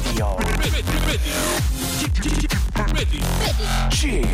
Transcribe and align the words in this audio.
Radio. 0.00 0.36
Chip, 3.90 4.24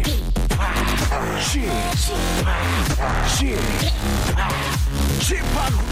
Chip, 3.36 3.60
Chip, 5.20 5.44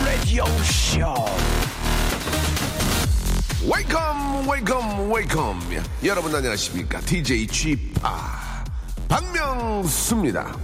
Radio 0.05 0.46
Show. 0.62 1.14
웨이컴 3.66 4.46
웨이컴 4.48 5.10
웨이컴 5.10 5.60
여러분 6.04 6.34
안녕하십니까 6.34 7.01
DJ 7.01 7.46
G 7.46 7.77
파 8.01 8.65
박명수입니다 9.09 10.54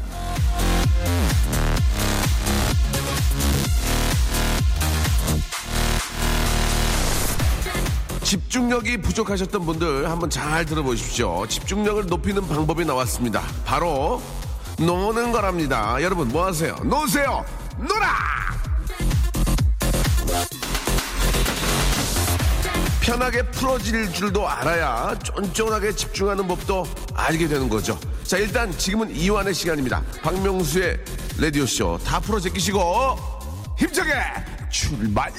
집중력이 8.30 8.98
부족하셨던 8.98 9.66
분들 9.66 10.08
한번 10.08 10.30
잘 10.30 10.64
들어보십시오 10.64 11.48
집중력을 11.48 12.06
높이는 12.06 12.46
방법이 12.46 12.84
나왔습니다 12.84 13.42
바로 13.64 14.22
노는 14.78 15.32
거랍니다 15.32 16.00
여러분 16.00 16.28
뭐 16.28 16.46
하세요 16.46 16.76
노세요 16.84 17.44
놀아 17.76 18.14
편하게 23.00 23.42
풀어질 23.50 24.12
줄도 24.12 24.48
알아야 24.48 25.18
쫀쫀하게 25.24 25.96
집중하는 25.96 26.46
법도 26.46 26.86
알게 27.14 27.48
되는 27.48 27.68
거죠. 27.68 27.98
자, 28.22 28.36
일단 28.36 28.70
지금은 28.70 29.16
이완의 29.16 29.52
시간입니다. 29.52 30.02
박명수의 30.22 31.02
라디오쇼 31.40 31.98
다 32.04 32.20
풀어 32.20 32.38
제끼시고 32.38 33.16
힘차게 33.76 34.12
출발! 34.70 35.32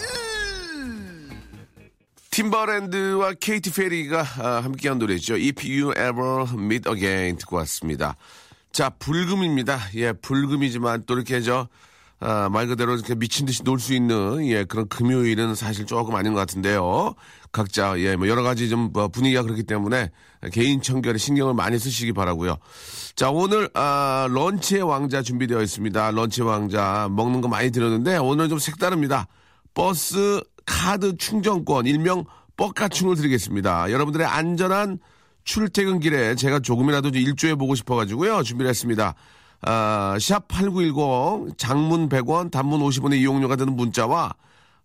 팀버랜드와 2.32 3.34
케이티 3.34 3.74
페리가 3.74 4.26
아, 4.40 4.62
함께한 4.64 4.98
노래죠. 5.00 5.34
If 5.36 5.68
You 5.68 5.92
Ever 5.92 6.46
Meet 6.54 6.90
Again 6.90 7.38
듣고 7.38 7.58
왔습니다. 7.58 8.16
자, 8.72 8.90
불금입니다. 8.90 9.78
예, 9.96 10.14
불금이지만 10.14 11.04
또 11.06 11.16
이렇게 11.16 11.42
저, 11.42 11.68
아, 12.22 12.48
말 12.50 12.68
그대로 12.68 12.96
이렇게 12.96 13.16
미친 13.16 13.46
듯이 13.46 13.64
놀 13.64 13.80
수 13.80 13.94
있는, 13.94 14.48
예, 14.48 14.64
그런 14.64 14.88
금요일은 14.88 15.56
사실 15.56 15.86
조금 15.86 16.16
아닌 16.16 16.34
것 16.34 16.40
같은데요. 16.40 17.16
각자, 17.52 18.00
예, 18.00 18.16
뭐 18.16 18.30
여러 18.30 18.44
가지 18.44 18.70
좀뭐 18.70 19.10
분위기가 19.10 19.44
그렇기 19.44 19.64
때문에 19.64 20.10
개인 20.54 20.82
청결에 20.82 21.18
신경을 21.18 21.54
많이 21.54 21.78
쓰시기 21.78 22.14
바라고요 22.14 22.58
자, 23.14 23.30
오늘, 23.30 23.70
아, 23.74 24.28
런치의 24.32 24.84
왕자 24.84 25.22
준비되어 25.22 25.62
있습니다. 25.62 26.12
런치의 26.12 26.48
왕자 26.48 27.10
먹는 27.12 27.42
거 27.42 27.50
많이 27.50 27.72
들었는데 27.72 28.16
오늘 28.18 28.48
좀 28.48 28.58
색다릅니다. 28.58 29.28
버스 29.74 30.42
카드 30.72 31.18
충전권, 31.18 31.86
일명 31.86 32.24
뻑가충을 32.56 33.18
드리겠습니다. 33.18 33.92
여러분들의 33.92 34.26
안전한 34.26 35.00
출퇴근 35.44 36.00
길에 36.00 36.34
제가 36.36 36.60
조금이라도 36.60 37.12
좀 37.12 37.22
일조해 37.22 37.56
보고 37.56 37.76
싶어가지고요. 37.76 38.42
준비를 38.44 38.70
했습니다. 38.70 39.14
아, 39.64 40.16
샵8910 40.18 41.58
장문 41.58 42.08
100원, 42.08 42.52
단문 42.52 42.80
50원의 42.80 43.20
이용료가 43.20 43.58
되는 43.58 43.76
문자와 43.76 44.34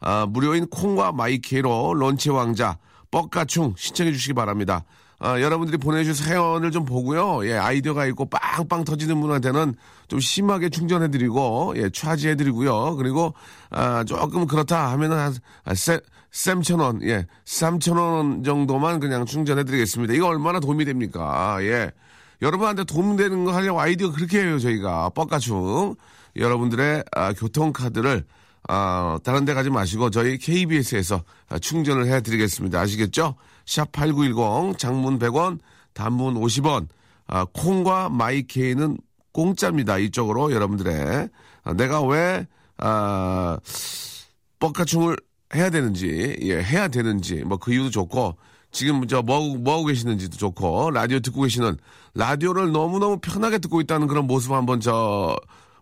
아, 0.00 0.26
무료인 0.28 0.66
콩과 0.66 1.12
마이 1.12 1.53
K로 1.53 1.94
런치 1.94 2.30
왕자 2.30 2.78
뻑가충 3.12 3.74
신청해 3.78 4.12
주시기 4.12 4.34
바랍니다. 4.34 4.84
아, 5.18 5.40
여러분들이 5.40 5.78
보내주신 5.78 6.26
사연을 6.26 6.70
좀 6.70 6.84
보고요. 6.84 7.46
예, 7.48 7.54
아이디어가 7.54 8.06
있고 8.06 8.26
빵빵 8.26 8.84
터지는 8.84 9.20
분한테는 9.20 9.74
좀 10.08 10.20
심하게 10.20 10.68
충전해드리고, 10.68 11.74
예, 11.76 11.88
차지해드리고요. 11.90 12.96
그리고, 12.96 13.32
아, 13.70 14.04
조금 14.04 14.46
그렇다 14.46 14.92
하면은 14.92 15.16
한, 15.16 15.34
아, 15.64 15.74
세, 15.74 16.00
쌤천 16.32 16.80
원, 16.80 17.02
예, 17.02 17.26
삼천 17.46 17.96
원 17.96 18.44
정도만 18.44 19.00
그냥 19.00 19.24
충전해드리겠습니다. 19.24 20.12
이거 20.12 20.26
얼마나 20.26 20.60
도움이 20.60 20.84
됩니까? 20.84 21.22
아, 21.54 21.62
예. 21.62 21.90
여러분한테 22.42 22.84
도움되는 22.84 23.44
거 23.46 23.52
하려고 23.54 23.80
아이디어 23.80 24.12
그렇게 24.12 24.42
해요, 24.42 24.58
저희가. 24.58 25.08
뻑가충. 25.10 25.94
여러분들의 26.36 27.04
아, 27.12 27.32
교통카드를 27.32 28.24
아, 28.68 29.18
다른 29.24 29.44
데 29.44 29.54
가지 29.54 29.70
마시고 29.70 30.10
저희 30.10 30.36
KBS에서 30.38 31.22
충전을 31.60 32.08
해드리겠습니다. 32.08 32.78
아시겠죠? 32.80 33.36
샵8910 33.66 34.78
장문 34.78 35.18
100원, 35.18 35.58
단문 35.92 36.34
50원, 36.34 36.88
아, 37.26 37.44
콩과 37.52 38.08
마이케이는 38.10 38.98
공짜입니다. 39.32 39.98
이쪽으로 39.98 40.52
여러분들의 40.52 41.28
아, 41.64 41.72
내가 41.74 42.02
왜 42.02 42.46
아, 42.78 43.58
뻑가충을 44.58 45.16
해야 45.54 45.70
되는지, 45.70 46.36
예, 46.42 46.62
해야 46.62 46.88
되는지, 46.88 47.44
뭐 47.44 47.58
그 47.58 47.72
이유도 47.72 47.90
좋고, 47.90 48.36
지금 48.72 49.06
저 49.06 49.22
뭐, 49.22 49.56
뭐 49.56 49.74
하고 49.74 49.84
계시는지도 49.86 50.36
좋고, 50.36 50.90
라디오 50.90 51.20
듣고 51.20 51.42
계시는, 51.42 51.76
라디오를 52.14 52.72
너무너무 52.72 53.18
편하게 53.20 53.58
듣고 53.58 53.80
있다는 53.80 54.06
그런 54.06 54.26
모습 54.26 54.52
한번 54.52 54.80
저, 54.80 55.36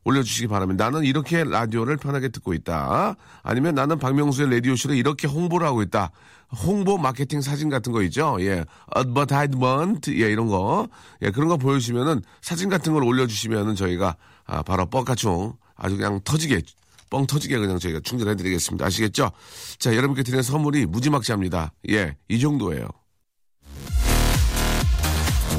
올려주시기 0.04 0.48
바랍니다. 0.48 0.84
나는 0.84 1.04
이렇게 1.04 1.44
라디오를 1.44 1.96
편하게 1.96 2.28
듣고 2.28 2.52
있다. 2.52 3.16
아니면 3.42 3.74
나는 3.74 3.98
박명수의 3.98 4.50
라디오쇼를 4.50 4.96
이렇게 4.96 5.26
홍보를 5.26 5.66
하고 5.66 5.82
있다. 5.82 6.10
홍보 6.52 6.98
마케팅 6.98 7.40
사진 7.40 7.68
같은 7.68 7.92
거 7.92 8.02
있죠? 8.02 8.36
예. 8.40 8.64
advertisement. 8.96 10.10
예, 10.12 10.30
이런 10.30 10.46
거. 10.46 10.88
예, 11.22 11.30
그런 11.30 11.48
거 11.48 11.56
보여주시면은 11.56 12.22
사진 12.42 12.68
같은 12.68 12.92
걸 12.92 13.04
올려주시면은 13.04 13.74
저희가 13.74 14.16
아, 14.46 14.62
바로 14.62 14.86
뻑가충 14.86 15.54
아주 15.76 15.96
그냥 15.96 16.20
터지게 16.22 16.62
뻥 17.10 17.26
터지게 17.26 17.58
그냥 17.58 17.78
저희가 17.78 18.00
충전해드리겠습니다. 18.02 18.86
아시겠죠? 18.86 19.30
자, 19.78 19.94
여러분께 19.94 20.22
드리는 20.22 20.42
선물이 20.42 20.86
무지막지합니다. 20.86 21.72
예, 21.90 22.16
이 22.28 22.40
정도예요. 22.40 22.88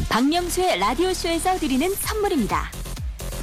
박명수의 0.10 0.80
라디오쇼에서 0.80 1.58
드리는 1.60 1.94
선물입니다. 1.94 2.72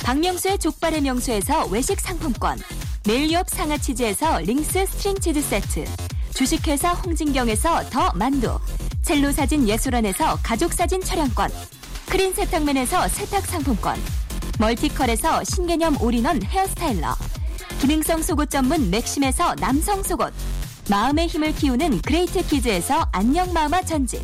박명수의 0.04 0.58
족발의 0.58 1.02
명수에서 1.02 1.66
외식 1.66 2.00
상품권, 2.00 2.58
매일유업 3.06 3.48
상하치즈에서 3.48 4.40
링스 4.40 4.86
스트링 4.86 5.16
치즈 5.20 5.42
세트, 5.42 5.84
주식회사 6.34 6.92
홍진경에서 6.92 7.90
더 7.90 8.10
만두, 8.14 8.58
첼로 9.02 9.32
사진 9.32 9.68
예술원에서 9.68 10.38
가족 10.42 10.72
사진 10.72 11.00
촬영권, 11.00 11.50
크린 12.08 12.32
세탁맨에서 12.32 13.08
세탁 13.08 13.46
상품권, 13.46 13.96
멀티컬에서 14.58 15.44
신개념 15.44 16.00
all-in-one 16.00 16.42
hair 16.42 16.68
styler, 16.68 17.14
기능성 17.80 18.22
속옷 18.22 18.50
전문 18.50 18.90
맥심에서 18.90 19.56
남성 19.56 20.02
속옷, 20.02 20.32
마음의 20.90 21.28
힘을 21.28 21.54
키우는 21.54 22.00
그레이트 22.00 22.44
키즈에서 22.46 23.08
안녕 23.12 23.52
마마 23.52 23.82
전집, 23.82 24.22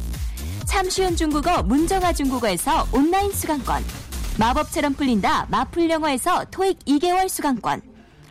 참 0.65 0.89
쉬운 0.89 1.15
중국어 1.15 1.63
문정아 1.63 2.15
중국어에서 2.15 2.89
온라인 2.93 3.31
수강권, 3.33 3.85
마법처럼 4.39 4.95
풀린다 4.95 5.47
마풀 5.51 5.91
영어에서 5.91 6.47
토익 6.51 6.79
2개월 6.87 7.29
수강권, 7.29 7.83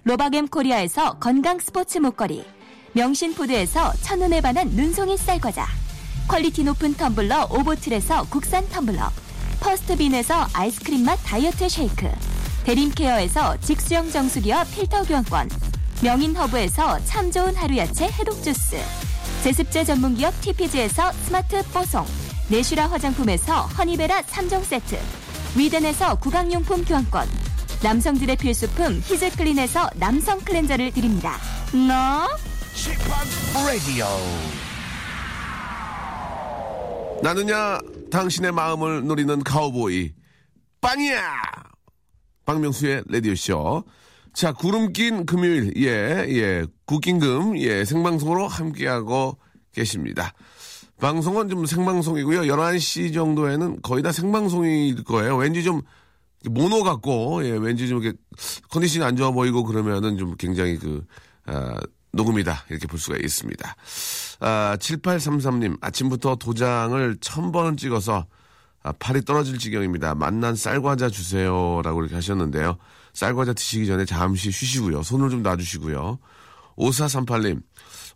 로바겜 0.04 0.48
코리아에서 0.48 1.20
건강 1.20 1.60
스포츠 1.60 1.98
목걸이, 2.00 2.57
명신푸드에서 2.98 3.94
첫눈에 4.02 4.42
반한 4.42 4.70
눈송이 4.70 5.18
쌀과자, 5.18 5.68
quality 6.28 6.64
높은 6.64 6.96
텀블러 6.96 7.48
오보틀에서 7.52 8.26
국산 8.28 8.68
텀블러, 8.70 9.12
퍼스트빈에서 9.60 10.48
아이스크림 10.54 11.06
맛 11.06 11.18
다이어트 11.18 11.70
쉐이크, 11.70 12.10
대림케어에서 12.64 13.58
직수형 13.62 14.10
정수기와 14.10 14.64
필터 14.64 15.04
교환권, 15.04 15.48
명인허브에서 16.02 17.06
참 17.06 17.32
좋은 17.32 17.56
하루 17.56 17.78
야채 17.78 18.08
해독 18.08 18.42
주스, 18.44 18.78
제습제 19.44 19.84
전문기업 19.86 20.34
TPG에서 20.42 21.12
스마트 21.12 21.62
뽀송, 21.72 22.04
내슈라 22.48 22.90
화장품에서 22.90 23.62
허니베라 23.78 24.24
3종 24.24 24.64
세트, 24.64 24.98
위덴에서 25.56 26.16
구강용품 26.16 26.84
교환권, 26.84 27.30
남성들의 27.84 28.38
필수품 28.38 29.04
히즈클린에서 29.06 29.92
남성 29.98 30.40
클렌저를 30.40 30.92
드립니다. 30.94 31.38
너? 31.72 32.57
Radio. 33.66 34.06
나느냐 37.24 37.80
당신의 38.12 38.52
마음을 38.52 39.08
노리는 39.08 39.42
카우보이. 39.42 40.14
빵이야! 40.80 41.22
박명수의 42.46 43.06
라디오 43.08 43.34
쇼. 43.34 43.84
자 44.32 44.54
구름 44.54 44.94
낀 44.94 45.26
금요일. 45.26 45.74
예예. 45.76 46.68
국긴금 46.86 47.58
예 47.58 47.84
생방송으로 47.84 48.48
함께하고 48.48 49.40
계십니다. 49.74 50.34
방송은 51.00 51.50
좀 51.50 51.66
생방송이고요. 51.66 52.42
11시 52.42 53.12
정도에는 53.12 53.82
거의 53.82 54.04
다 54.04 54.12
생방송일 54.12 55.04
거예요. 55.04 55.36
왠지 55.36 55.64
좀 55.64 55.82
모노 56.46 56.84
같고 56.84 57.44
예 57.44 57.52
왠지 57.52 57.88
좀 57.88 58.04
이렇게 58.04 58.16
컨디션이 58.70 59.04
안 59.04 59.16
좋아 59.16 59.32
보이고 59.32 59.64
그러면은 59.64 60.20
좀 60.20 60.36
굉장히 60.36 60.78
그 60.78 61.04
아, 61.48 61.80
녹음이다 62.18 62.66
이렇게 62.70 62.88
볼 62.88 63.00
수가 63.00 63.16
있습니다. 63.18 63.76
아, 64.42 64.78
7833님 64.80 65.78
아침부터 65.80 66.36
도장을 66.36 67.18
천 67.22 67.54
번은 67.54 67.78
찍어서 67.78 68.26
아, 68.84 68.92
팔이 69.00 69.24
떨어질 69.24 69.58
지경입니다. 69.58 70.16
만난 70.16 70.56
쌀과자 70.56 71.10
주세요 71.10 71.82
라고 71.84 72.02
이렇게 72.02 72.16
하셨는데요. 72.16 72.78
쌀과자 73.14 73.54
드시기 73.54 73.88
전에 73.88 74.04
잠시 74.06 74.52
쉬시고요. 74.52 75.04
손을 75.04 75.30
좀 75.30 75.42
놔주시고요. 75.44 76.20
5438님 76.78 77.62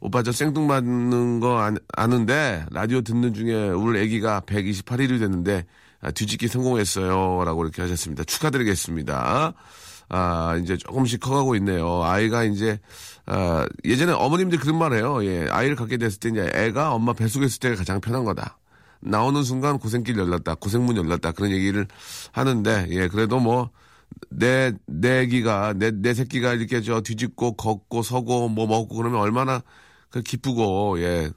오빠 0.01 0.23
저 0.23 0.31
생뚱맞는 0.31 1.39
거 1.39 1.59
아, 1.61 1.71
아는데 1.95 2.65
라디오 2.71 3.01
듣는 3.01 3.33
중에 3.33 3.69
우리 3.69 3.99
애기가 4.01 4.41
128일이 4.41 5.19
됐는데 5.19 5.65
아, 6.01 6.11
뒤집기 6.11 6.47
성공했어요. 6.47 7.43
라고 7.45 7.63
이렇게 7.63 7.81
하셨습니다. 7.83 8.23
축하드리겠습니다. 8.23 9.53
아, 10.13 10.57
이제 10.61 10.75
조금씩 10.75 11.21
커가고 11.21 11.55
있네요. 11.55 12.03
아이가 12.03 12.43
이제, 12.43 12.79
아, 13.25 13.65
예전에 13.85 14.11
어머님들 14.11 14.59
그런 14.59 14.77
말 14.77 14.91
해요. 14.91 15.23
예, 15.23 15.47
아이를 15.49 15.77
갖게 15.77 15.95
됐을 15.95 16.19
때 16.19 16.29
이제 16.29 16.51
애가 16.53 16.91
엄마 16.91 17.13
뱃속에 17.13 17.45
있을 17.45 17.59
때가 17.61 17.75
가장 17.77 18.01
편한 18.01 18.25
거다. 18.25 18.57
나오는 18.99 19.41
순간 19.43 19.79
고생길 19.79 20.17
열렸다. 20.17 20.55
고생문 20.55 20.97
열렸다. 20.97 21.31
그런 21.31 21.51
얘기를 21.51 21.87
하는데, 22.33 22.87
예, 22.89 23.07
그래도 23.07 23.39
뭐, 23.39 23.69
내, 24.29 24.73
내 24.85 25.21
애기가, 25.21 25.75
내, 25.77 25.91
내 25.91 26.13
새끼가 26.13 26.55
이렇게 26.55 26.81
저 26.81 26.99
뒤집고 26.99 27.53
걷고 27.53 28.03
서고 28.03 28.49
뭐 28.49 28.67
먹고 28.67 28.97
그러면 28.97 29.21
얼마나 29.21 29.61
그 30.09 30.21
기쁘고, 30.21 30.99
예, 30.99 31.31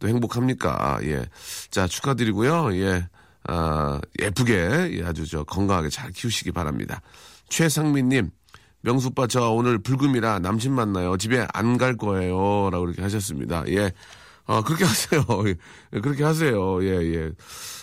또 0.00 0.08
행복합니까? 0.08 0.98
예. 1.04 1.24
자, 1.70 1.86
축하드리고요. 1.86 2.74
예. 2.74 3.08
아, 3.44 4.00
예쁘게, 4.20 4.98
예, 4.98 5.04
아주 5.04 5.24
저 5.24 5.44
건강하게 5.44 5.88
잘 5.88 6.10
키우시기 6.10 6.50
바랍니다. 6.50 7.00
최상민님, 7.48 8.30
명수빠 8.82 9.26
저 9.26 9.50
오늘 9.50 9.78
불금이라 9.78 10.38
남친 10.40 10.72
만나요. 10.72 11.16
집에 11.16 11.46
안 11.52 11.78
갈 11.78 11.96
거예요. 11.96 12.70
라고 12.70 12.86
이렇게 12.86 13.02
하셨습니다. 13.02 13.64
예. 13.68 13.92
어, 14.46 14.62
그렇게 14.62 14.84
하세요. 14.86 15.22
예, 15.46 16.00
그렇게 16.00 16.24
하세요. 16.24 16.82
예, 16.84 16.88
예. 17.14 17.32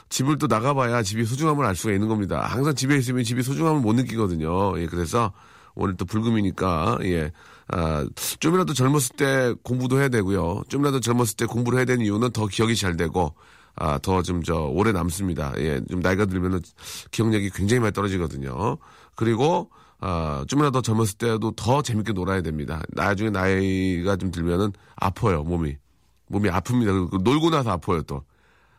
집을 0.09 0.37
또 0.37 0.47
나가봐야 0.47 1.03
집이 1.03 1.25
소중함을 1.25 1.65
알 1.65 1.75
수가 1.75 1.93
있는 1.93 2.07
겁니다. 2.07 2.41
항상 2.41 2.73
집에 2.75 2.95
있으면 2.97 3.23
집이 3.23 3.43
소중함을 3.43 3.81
못 3.81 3.93
느끼거든요. 3.93 4.79
예, 4.79 4.87
그래서 4.87 5.33
오늘 5.75 5.97
또 5.97 6.05
불금이니까, 6.05 6.99
예. 7.03 7.31
아, 7.67 8.05
좀이라도 8.39 8.73
젊었을 8.73 9.15
때 9.17 9.53
공부도 9.63 9.99
해야 9.99 10.07
되고요. 10.09 10.63
좀이라도 10.69 10.99
젊었을 11.01 11.35
때 11.35 11.45
공부를 11.45 11.79
해야 11.79 11.85
되는 11.85 12.05
이유는 12.05 12.31
더 12.31 12.47
기억이 12.47 12.75
잘 12.75 12.95
되고, 12.95 13.35
아, 13.75 13.97
더 13.97 14.21
좀 14.21 14.41
저 14.43 14.55
오래 14.55 14.91
남습니다. 14.93 15.53
예, 15.57 15.81
좀 15.89 15.99
나이가 15.99 16.25
들면은 16.25 16.61
기억력이 17.11 17.49
굉장히 17.49 17.81
많이 17.81 17.91
떨어지거든요. 17.93 18.77
그리고 19.15 19.69
아, 19.99 20.43
좀이라도 20.47 20.81
젊었을 20.81 21.17
때도 21.17 21.51
더 21.51 21.81
재밌게 21.81 22.13
놀아야 22.13 22.41
됩니다. 22.41 22.81
나중에 22.89 23.29
나이가 23.29 24.17
좀 24.17 24.31
들면은 24.31 24.73
아파요, 24.95 25.43
몸이. 25.43 25.77
몸이 26.27 26.49
아픕니다. 26.49 27.09
그리고 27.09 27.17
놀고 27.17 27.49
나서 27.49 27.71
아파요, 27.71 28.01
또. 28.03 28.23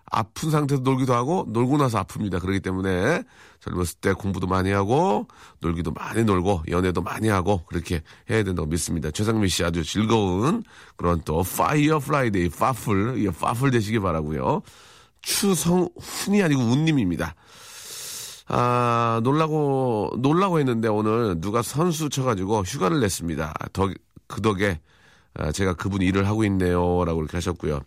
아픈 0.08 0.50
상태에서 0.50 0.82
놀기도 0.82 1.14
하고 1.14 1.46
놀고 1.48 1.78
나서 1.78 2.02
아픕니다. 2.02 2.40
그렇기 2.40 2.60
때문에 2.60 3.24
젊었을 3.60 3.98
때 4.00 4.12
공부도 4.12 4.46
많이 4.46 4.70
하고 4.70 5.26
놀기도 5.60 5.90
많이 5.90 6.22
놀고 6.22 6.62
연애도 6.68 7.02
많이 7.02 7.28
하고 7.28 7.64
그렇게 7.66 8.02
해야 8.30 8.44
된다고 8.44 8.68
믿습니다. 8.68 9.10
최상민 9.10 9.48
씨 9.48 9.64
아주 9.64 9.82
즐거운 9.82 10.62
그런 10.96 11.20
또 11.24 11.42
fire 11.42 11.98
Friday 11.98 12.50
파풀 12.50 13.24
예, 13.24 13.30
파풀 13.30 13.72
되시기 13.72 13.98
바라고요. 13.98 14.62
추성훈이 15.22 16.40
아니고 16.40 16.62
운님입니다. 16.62 17.34
아 18.48 19.20
놀라고 19.24 20.12
놀라고 20.18 20.58
했는데 20.60 20.88
오늘 20.88 21.40
누가 21.40 21.62
선수 21.62 22.08
쳐가지고 22.08 22.62
휴가를 22.62 23.00
냈습니다. 23.00 23.54
덕, 23.72 23.92
그 24.28 24.40
덕에 24.40 24.80
아, 25.34 25.52
제가 25.52 25.74
그분 25.74 26.00
일을 26.02 26.26
하고 26.28 26.44
있네요 26.44 27.04
라고 27.04 27.20
이렇게 27.20 27.36
하셨고요. 27.36 27.80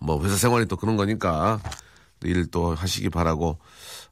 뭐 0.00 0.22
회사 0.22 0.36
생활이 0.36 0.66
또 0.66 0.76
그런 0.76 0.96
거니까 0.96 1.60
일 2.22 2.46
또 2.50 2.74
하시기 2.74 3.10
바라고. 3.10 3.58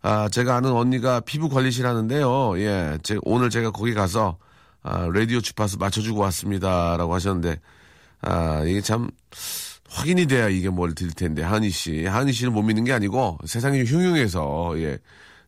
아 0.03 0.29
제가 0.29 0.57
아는 0.57 0.73
언니가 0.73 1.21
피부 1.21 1.49
관리실 1.49 1.87
하는데요. 1.87 2.59
예, 2.59 2.99
제 3.03 3.17
오늘 3.23 3.49
제가 3.51 3.71
거기 3.71 3.95
가서 3.95 4.39
아, 4.83 5.09
라디오 5.13 5.41
주파수 5.41 5.79
맞춰주고 5.79 6.21
왔습니다 6.21 6.97
라고 6.99 7.15
하셨는데 7.15 7.61
아 8.23 8.63
이게 8.67 8.81
참 8.81 9.11
확인이 9.89 10.27
돼야 10.27 10.49
이게 10.49 10.69
뭘 10.69 10.95
드릴 10.95 11.13
텐데 11.13 11.43
하은이 11.43 11.71
씨, 11.71 12.05
하은이 12.07 12.33
씨는 12.33 12.53
못 12.53 12.63
믿는 12.63 12.85
게 12.85 12.93
아니고 12.93 13.39
세상이 13.47 13.85
흉흉해서 13.85 14.75
예. 14.79 14.99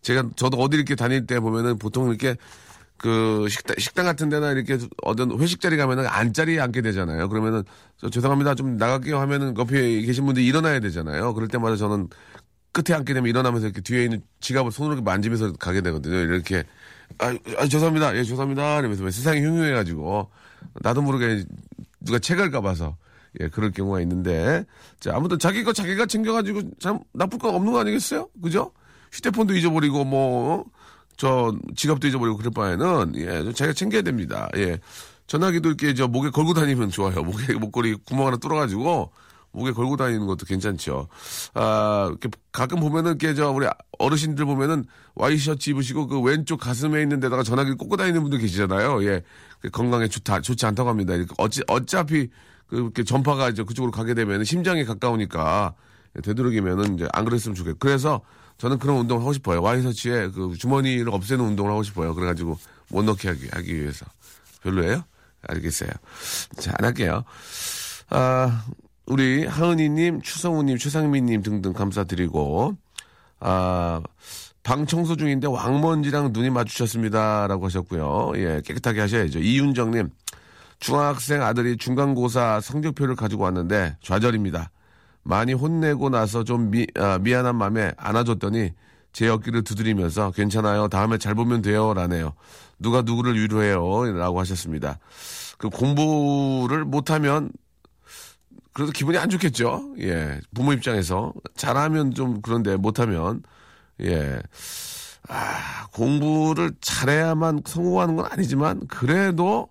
제가 0.06 0.30
저도 0.36 0.58
어디 0.58 0.76
이렇게 0.76 0.94
다닐 0.94 1.26
때 1.26 1.40
보면은 1.40 1.78
보통 1.78 2.08
이렇게 2.08 2.36
그 2.96 3.48
식당, 3.50 3.74
식당 3.76 4.04
같은 4.04 4.28
데나 4.28 4.52
이렇게 4.52 4.78
어떤 5.02 5.36
회식 5.40 5.60
자리 5.60 5.76
가면은 5.76 6.06
안자리에 6.06 6.60
앉게 6.60 6.80
되잖아요. 6.82 7.28
그러면은 7.28 7.64
저 7.96 8.08
죄송합니다. 8.08 8.54
좀 8.54 8.76
나갈게요 8.76 9.18
하면은 9.18 9.58
옆에 9.58 10.02
계신 10.02 10.24
분들이 10.24 10.46
일어나야 10.46 10.78
되잖아요. 10.78 11.34
그럴 11.34 11.48
때마다 11.48 11.74
저는 11.74 12.08
끝에 12.70 12.94
앉게 12.96 13.14
되면 13.14 13.28
일어나면서 13.28 13.66
이렇게 13.66 13.80
뒤에 13.80 14.04
있는 14.04 14.22
지갑을 14.38 14.70
손으로 14.70 15.02
만지면서 15.02 15.54
가게 15.54 15.80
되거든요. 15.80 16.14
이렇게 16.18 16.62
아, 17.18 17.36
아 17.58 17.66
죄송합니다. 17.66 18.16
예, 18.16 18.22
죄송합니다. 18.22 18.78
이러면서 18.78 19.10
세상이 19.10 19.40
흉흉해 19.40 19.72
가지고 19.72 20.30
나도 20.82 21.02
모르게 21.02 21.44
누가 22.00 22.20
책을까 22.20 22.60
봐서 22.60 22.96
예, 23.40 23.48
그럴 23.48 23.72
경우가 23.72 24.00
있는데 24.02 24.66
자, 25.00 25.16
아무튼 25.16 25.40
자기 25.40 25.64
거 25.64 25.72
자기가 25.72 26.06
챙겨 26.06 26.32
가지고 26.32 26.62
참 26.78 27.00
나쁠 27.12 27.40
건 27.40 27.56
없는 27.56 27.72
거 27.72 27.80
아니겠어요? 27.80 28.28
그죠? 28.40 28.70
휴대폰도 29.16 29.54
잊어버리고 29.54 30.04
뭐 30.04 30.64
저 31.16 31.54
지갑도 31.74 32.08
잊어버리고 32.08 32.36
그럴 32.36 32.52
바에는 32.52 33.12
예, 33.16 33.52
자기가 33.52 33.72
챙겨야 33.72 34.02
됩니다. 34.02 34.48
예. 34.56 34.78
전화기도 35.26 35.70
이렇게 35.70 35.94
저 35.94 36.06
목에 36.06 36.30
걸고 36.30 36.54
다니면 36.54 36.90
좋아요. 36.90 37.22
목에 37.22 37.54
목걸이 37.58 37.96
구멍 38.04 38.26
하나 38.26 38.36
뚫어가지고 38.36 39.10
목에 39.52 39.72
걸고 39.72 39.96
다니는 39.96 40.26
것도 40.26 40.44
괜찮죠. 40.46 41.08
아, 41.54 42.08
이렇게 42.10 42.28
가끔 42.52 42.80
보면은 42.80 43.12
이렇게 43.12 43.34
저 43.34 43.50
우리 43.50 43.66
어르신들 43.98 44.44
보면은 44.44 44.84
와이셔츠 45.14 45.70
입으시고 45.70 46.06
그 46.08 46.20
왼쪽 46.20 46.60
가슴에 46.60 47.00
있는 47.00 47.18
데다가 47.18 47.42
전화기를 47.42 47.78
꽂고 47.78 47.96
다니는 47.96 48.20
분들 48.22 48.38
계시잖아요. 48.38 49.02
예. 49.04 49.22
그 49.60 49.70
건강에 49.70 50.06
좋다, 50.08 50.42
좋지 50.42 50.66
않다고 50.66 50.90
합니다. 50.90 51.14
어찌, 51.38 51.62
어차피 51.66 52.28
그렇게 52.66 53.02
전파가 53.02 53.48
이제 53.48 53.62
그쪽으로 53.62 53.90
가게 53.90 54.12
되면 54.12 54.44
심장에 54.44 54.84
가까우니까 54.84 55.74
되도록이면은 56.22 56.96
이제 56.96 57.08
안 57.12 57.24
그랬으면 57.24 57.54
좋겠고. 57.54 57.78
그래서 57.78 58.20
저는 58.58 58.78
그런 58.78 58.98
운동을 58.98 59.22
하고 59.22 59.32
싶어요. 59.32 59.62
와이셔츠에 59.62 60.28
그 60.30 60.54
주머니를 60.58 61.12
없애는 61.12 61.44
운동을 61.44 61.70
하고 61.70 61.82
싶어요. 61.82 62.14
그래가지고 62.14 62.58
못 62.88 63.04
넣게 63.04 63.28
하기, 63.28 63.48
하기 63.52 63.80
위해서. 63.80 64.06
별로예요? 64.62 65.04
알겠어요. 65.48 65.90
자, 66.58 66.72
안 66.78 66.86
할게요. 66.86 67.24
아, 68.10 68.64
우리 69.06 69.46
하은이님, 69.46 70.22
추성우님, 70.22 70.78
최상민님 70.78 71.42
등등 71.42 71.72
감사드리고, 71.72 72.76
아, 73.40 74.00
방 74.62 74.86
청소 74.86 75.14
중인데 75.16 75.46
왕먼지랑 75.46 76.32
눈이 76.32 76.50
마주쳤습니다라고 76.50 77.66
하셨고요. 77.66 78.32
예, 78.36 78.62
깨끗하게 78.64 79.00
하셔야죠. 79.02 79.38
이윤정님, 79.38 80.10
중학생 80.80 81.42
아들이 81.42 81.76
중간고사 81.76 82.60
성적표를 82.60 83.14
가지고 83.14 83.44
왔는데 83.44 83.96
좌절입니다. 84.02 84.70
많이 85.26 85.52
혼내고 85.52 86.08
나서 86.08 86.44
좀 86.44 86.70
미, 86.70 86.86
아, 86.94 87.18
미안한 87.18 87.56
마음에 87.56 87.92
안아줬더니 87.96 88.70
제 89.12 89.28
어깨를 89.28 89.64
두드리면서 89.64 90.30
괜찮아요. 90.30 90.88
다음에 90.88 91.18
잘 91.18 91.34
보면 91.34 91.62
돼요. 91.62 91.94
라네요. 91.94 92.34
누가 92.78 93.02
누구를 93.02 93.34
위로해요. 93.34 94.12
라고 94.12 94.38
하셨습니다. 94.40 94.98
그 95.58 95.68
공부를 95.68 96.84
못하면 96.84 97.50
그래도 98.72 98.92
기분이 98.92 99.18
안 99.18 99.30
좋겠죠. 99.30 99.94
예. 100.00 100.38
부모 100.54 100.72
입장에서. 100.72 101.32
잘하면 101.56 102.12
좀 102.14 102.40
그런데 102.42 102.76
못하면. 102.76 103.42
예. 104.02 104.38
아, 105.28 105.86
공부를 105.92 106.72
잘해야만 106.80 107.62
성공하는 107.66 108.16
건 108.16 108.26
아니지만 108.30 108.86
그래도 108.86 109.68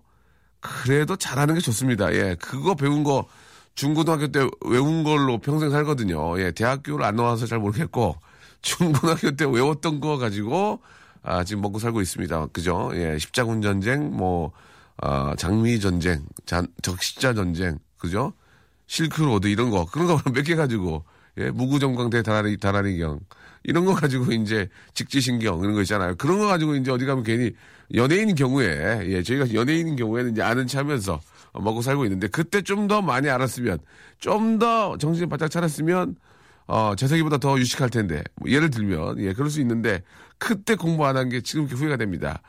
그래도 0.60 1.16
잘하는 1.16 1.54
게 1.54 1.60
좋습니다. 1.60 2.12
예. 2.12 2.36
그거 2.40 2.74
배운 2.74 3.04
거 3.04 3.26
중고등학교 3.76 4.28
때 4.28 4.48
외운 4.64 5.04
걸로 5.04 5.38
평생 5.38 5.70
살거든요. 5.70 6.40
예, 6.40 6.50
대학교를 6.50 7.04
안 7.04 7.16
나와서 7.16 7.46
잘 7.46 7.58
모르겠고 7.58 8.16
중고등학교 8.62 9.30
때 9.32 9.44
외웠던 9.44 10.00
거 10.00 10.18
가지고 10.18 10.80
아, 11.22 11.44
지금 11.44 11.62
먹고 11.62 11.78
살고 11.78 12.00
있습니다. 12.00 12.46
그죠? 12.52 12.90
예, 12.94 13.18
십자군 13.18 13.60
전쟁, 13.62 14.10
뭐 14.16 14.52
아, 14.96 15.34
장미 15.36 15.78
전쟁, 15.78 16.24
자, 16.46 16.64
적십자 16.82 17.34
전쟁, 17.34 17.78
그죠? 17.98 18.32
실크로드 18.86 19.48
이런 19.48 19.70
거 19.70 19.84
그런 19.86 20.06
거 20.06 20.20
몇 20.32 20.42
개 20.42 20.54
가지고 20.56 21.04
예, 21.38 21.50
무구정광대 21.50 22.22
다라리 22.22 22.56
다라리경 22.56 23.20
이런 23.64 23.84
거 23.84 23.94
가지고 23.94 24.32
이제 24.32 24.68
직지신경 24.94 25.58
이런 25.60 25.74
거 25.74 25.82
있잖아요. 25.82 26.14
그런 26.16 26.38
거 26.38 26.46
가지고 26.46 26.76
이제 26.76 26.90
어디 26.90 27.04
가면 27.04 27.24
괜히 27.24 27.50
연예인인 27.94 28.34
경우에 28.36 29.00
예, 29.10 29.22
저희가 29.22 29.52
연예인인 29.52 29.96
경우에는 29.96 30.32
이제 30.32 30.40
아는 30.42 30.66
체 30.66 30.78
하면서 30.78 31.20
먹고 31.60 31.82
살고 31.82 32.04
있는데 32.04 32.28
그때 32.28 32.62
좀 32.62 32.88
더 32.88 33.02
많이 33.02 33.28
알았으면 33.28 33.78
좀 34.18 34.58
더 34.58 34.96
정신이 34.98 35.28
바짝 35.28 35.48
차렸으면 35.50 36.16
어, 36.68 36.94
재석이보다 36.96 37.38
더 37.38 37.58
유식할 37.58 37.90
텐데 37.90 38.22
뭐 38.36 38.50
예를 38.50 38.70
들면 38.70 39.18
예 39.20 39.32
그럴 39.32 39.50
수 39.50 39.60
있는데 39.60 40.02
그때 40.38 40.74
공부 40.76 41.06
안 41.06 41.16
한 41.16 41.28
게 41.28 41.40
지금 41.40 41.62
이렇게 41.66 41.76
후회가 41.76 41.96
됩니다. 41.96 42.42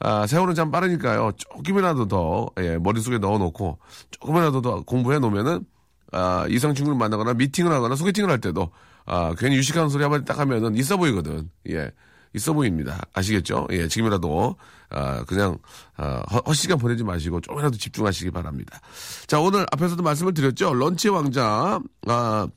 아, 0.00 0.26
세월은 0.26 0.54
참 0.54 0.70
빠르니까요. 0.70 1.32
조금이라도 1.36 2.08
더 2.08 2.50
예, 2.60 2.76
머릿속에 2.78 3.18
넣어놓고 3.18 3.78
조금이라도 4.10 4.60
더 4.62 4.82
공부해 4.82 5.18
놓으면은 5.20 5.64
아, 6.12 6.46
이성 6.48 6.74
친구를 6.74 6.98
만나거나 6.98 7.34
미팅을 7.34 7.72
하거나 7.72 7.94
소개팅을 7.96 8.28
할 8.30 8.40
때도 8.40 8.70
아, 9.06 9.34
괜히 9.38 9.56
유식한 9.56 9.88
소리 9.88 10.02
한마디 10.02 10.24
딱 10.24 10.38
하면은 10.40 10.74
있어 10.76 10.96
보이거든. 10.96 11.50
예. 11.70 11.90
있어 12.34 12.52
보입니다. 12.52 13.00
아시겠죠? 13.12 13.66
예, 13.70 13.88
지금이라도, 13.88 14.56
아, 14.90 15.24
그냥, 15.24 15.58
아, 15.96 16.22
허, 16.30 16.38
헛시간 16.46 16.78
보내지 16.78 17.04
마시고 17.04 17.40
조금이라도 17.40 17.76
집중하시기 17.76 18.30
바랍니다. 18.30 18.80
자, 19.26 19.40
오늘 19.40 19.66
앞에서도 19.72 20.02
말씀을 20.02 20.34
드렸죠? 20.34 20.74
런치 20.74 21.08
왕자, 21.08 21.80
아, 22.06 22.48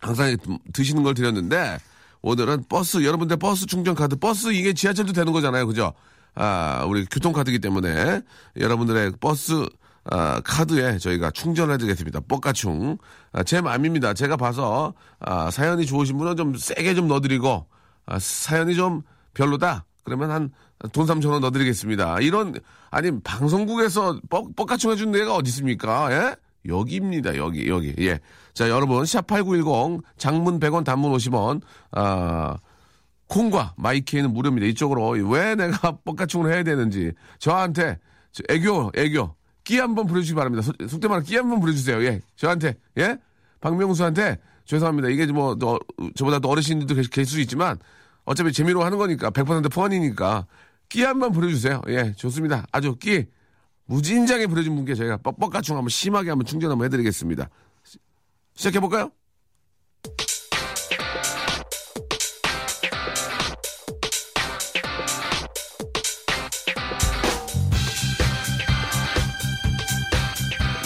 항상 0.00 0.36
드시는 0.72 1.02
걸 1.02 1.14
드렸는데, 1.14 1.78
오늘은 2.22 2.64
버스, 2.68 3.04
여러분들 3.04 3.36
버스 3.36 3.66
충전 3.66 3.94
카드, 3.94 4.16
버스 4.16 4.52
이게 4.52 4.72
지하철도 4.72 5.12
되는 5.12 5.32
거잖아요. 5.32 5.66
그죠? 5.66 5.92
아, 6.34 6.84
우리 6.88 7.04
교통카드기 7.04 7.58
때문에 7.58 8.22
여러분들의 8.58 9.12
버스 9.20 9.68
아, 10.10 10.40
카드에 10.40 10.98
저희가 10.98 11.30
충전해드리겠습니다. 11.30 12.20
버카충. 12.28 12.98
아, 13.32 13.42
제 13.42 13.60
마음입니다. 13.60 14.14
제가 14.14 14.36
봐서 14.36 14.94
아, 15.20 15.50
사연이 15.50 15.86
좋으신 15.86 16.16
분은 16.18 16.36
좀 16.36 16.56
세게 16.56 16.94
좀 16.94 17.08
넣어드리고 17.08 17.66
아, 18.06 18.18
사연이 18.18 18.74
좀 18.74 19.02
별로다. 19.34 19.84
그러면 20.04 20.30
한 20.30 20.50
돈 20.92 21.06
3천 21.06 21.30
원 21.30 21.40
넣어드리겠습니다. 21.40 22.20
이런 22.20 22.54
아니 22.90 23.18
방송국에서 23.22 24.20
뻑, 24.28 24.54
뻑가충 24.54 24.90
해준 24.90 25.12
데가 25.12 25.34
어디 25.34 25.48
있습니까? 25.48 26.12
예? 26.12 26.36
여기입니다. 26.68 27.36
여기 27.36 27.68
여기 27.68 27.94
예. 28.00 28.20
자 28.52 28.68
여러분 28.68 29.06
샵 29.06 29.26
8910 29.26 30.02
장문 30.18 30.60
100원 30.60 30.84
단문 30.84 31.10
50원 31.12 31.62
아 31.92 32.56
콩과 33.28 33.74
마이키에는 33.78 34.32
무료입니다. 34.34 34.66
이쪽으로 34.66 35.10
왜 35.30 35.54
내가 35.54 35.92
뻑가충을 36.04 36.52
해야 36.52 36.62
되는지 36.64 37.12
저한테 37.38 37.98
저 38.32 38.42
애교 38.50 38.92
애교 38.94 39.34
끼 39.62 39.78
한번 39.78 40.06
부려주시기 40.06 40.34
바랍니다. 40.36 40.60
속- 40.62 40.76
속된 40.86 41.10
말로 41.10 41.22
끼 41.22 41.36
한번 41.36 41.60
부려주세요. 41.60 42.04
예, 42.04 42.20
저한테 42.36 42.74
예 42.98 43.16
박명수한테 43.60 44.38
죄송합니다. 44.64 45.08
이게 45.08 45.26
뭐 45.26 45.54
또, 45.56 45.78
저보다 46.14 46.38
더 46.38 46.48
어르신들도 46.48 46.94
계실, 46.94 47.10
계실 47.10 47.32
수 47.34 47.40
있지만 47.42 47.78
어차피 48.24 48.52
재미로 48.52 48.82
하는 48.84 48.96
거니까 48.98 49.30
100% 49.30 49.70
펀이니까 49.72 50.46
끼 50.88 51.02
한번 51.02 51.32
부려주세요. 51.32 51.82
예, 51.88 52.12
좋습니다. 52.16 52.66
아주 52.72 52.96
끼 52.96 53.26
무진장에 53.86 54.46
부려준 54.46 54.74
분께 54.76 54.94
저희가 54.94 55.18
뻑뻑가충 55.18 55.76
한번 55.76 55.90
심하게 55.90 56.30
한번 56.30 56.46
충전 56.46 56.70
한번 56.70 56.86
해드리겠습니다. 56.86 57.48
시- 57.84 57.98
시작해볼까요? 58.54 59.10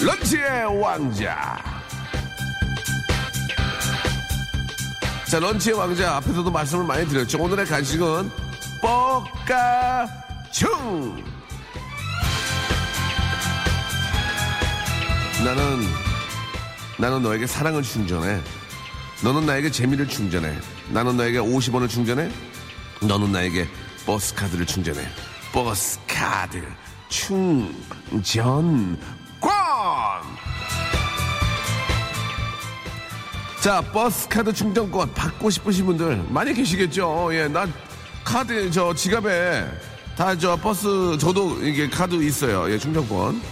런치의 0.05 0.81
왕자. 0.81 1.68
자, 5.31 5.39
런치의 5.39 5.77
왕자 5.77 6.17
앞에서도 6.17 6.51
말씀을 6.51 6.87
많이 6.87 7.07
드렸죠. 7.07 7.39
오늘의 7.39 7.67
간식은 7.67 8.31
뻑가충. 10.51 11.23
나는 15.45 15.81
나는 16.99 17.23
너에게 17.23 17.47
사랑을 17.47 17.83
충전해. 17.83 18.41
너는 19.23 19.45
나에게 19.45 19.71
재미를 19.71 20.09
충전해. 20.09 20.57
나는 20.89 21.19
너에게 21.19 21.39
50원을 21.39 21.91
충전해. 21.91 22.31
너는 23.03 23.31
나에게 23.31 23.69
버스 24.07 24.35
카드를 24.35 24.65
충전해. 24.65 25.07
버스 25.53 26.01
카드 26.09 26.63
충전권. 27.11 28.99
자, 33.69 33.83
버스 33.83 34.27
카드 34.31 34.51
충전권 34.51 35.13
받고 35.13 35.51
싶으신 35.51 35.85
분들 35.85 36.25
많이 36.31 36.55
계시겠죠. 36.55 37.29
예, 37.35 37.49
난 37.49 37.71
카드 38.25 38.71
저 38.71 38.95
지갑에 38.95 39.67
다 40.17 40.35
저 40.37 40.57
버스 40.57 41.19
저도 41.19 41.63
이게 41.63 41.87
카드 41.87 42.15
있어요. 42.15 42.73
예, 42.73 42.79
충전권. 42.79 43.43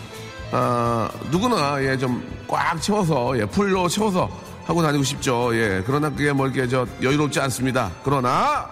아, 0.53 1.11
누구나 1.31 1.83
예, 1.83 1.99
좀 1.99 2.25
꽉 2.49 2.81
채워서 2.81 3.39
예, 3.39 3.45
full로 3.45 3.89
채워서 3.89 4.31
하고 4.65 4.81
다니고 4.81 5.05
싶죠. 5.05 5.55
예, 5.55 5.83
그러나 5.85 6.09
그게 6.09 6.33
뭐 6.33 6.47
이렇게 6.47 6.67
저 6.67 6.87
여유롭지 7.03 7.39
않습니다. 7.41 7.91
그러나 8.03 8.71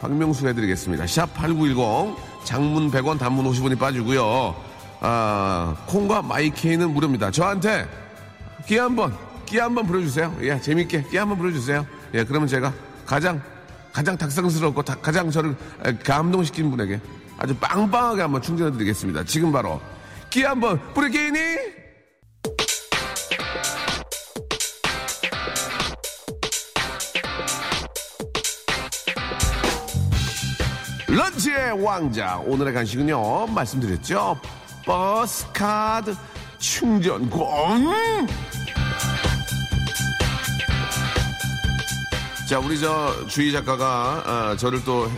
박명수 0.00 0.48
해드리겠습니다. 0.48 1.06
샵 1.06 1.32
8910 1.34 2.16
장문 2.42 2.90
100원 2.90 3.16
단문 3.16 3.44
50원이 3.48 3.78
빠지고요. 3.78 4.56
아, 5.02 5.76
콩과 5.86 6.22
마이케이는 6.22 6.92
무료입니다. 6.92 7.30
저한테 7.30 7.86
끼 8.66 8.76
한번 8.76 9.16
끼 9.50 9.58
한번 9.58 9.84
부려주세요. 9.84 10.36
예, 10.42 10.60
재밌게 10.60 11.02
끼 11.10 11.16
한번 11.16 11.36
부려주세요. 11.38 11.84
예, 12.14 12.22
그러면 12.24 12.46
제가 12.46 12.72
가장 13.04 13.42
가장 13.92 14.16
닭상스럽고 14.16 14.82
다- 14.84 14.94
가장 15.02 15.28
저를 15.32 15.56
에, 15.84 15.92
감동시킨 15.96 16.70
분에게 16.70 17.00
아주 17.36 17.56
빵빵하게 17.56 18.22
한번 18.22 18.40
충전해 18.40 18.70
드리겠습니다. 18.70 19.24
지금 19.24 19.50
바로 19.50 19.80
끼 20.30 20.44
한번 20.44 20.78
부르게니 20.94 21.38
런치의 31.08 31.82
왕자 31.82 32.38
오늘의 32.38 32.72
간식은요 32.74 33.46
말씀드렸죠 33.48 34.38
버스 34.86 35.46
카드 35.52 36.14
충전권 36.58 37.86
자 42.50 42.58
우리 42.58 42.80
저 42.80 43.14
주희 43.28 43.52
작가가 43.52 44.24
아, 44.26 44.56
저를 44.56 44.82
또 44.84 45.08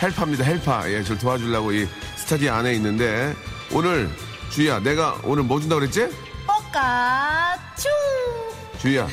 헬파입니다 0.00 0.44
헬파 0.44 0.90
예 0.90 1.02
저를 1.02 1.18
도와주려고 1.18 1.72
이 1.72 1.86
스타디 2.16 2.48
안에 2.48 2.72
있는데 2.76 3.36
오늘 3.70 4.08
주희야 4.48 4.80
내가 4.80 5.20
오늘 5.24 5.42
뭐 5.42 5.60
준다 5.60 5.74
그랬지 5.74 6.08
뻑가충 6.46 7.90
주희야 8.78 9.06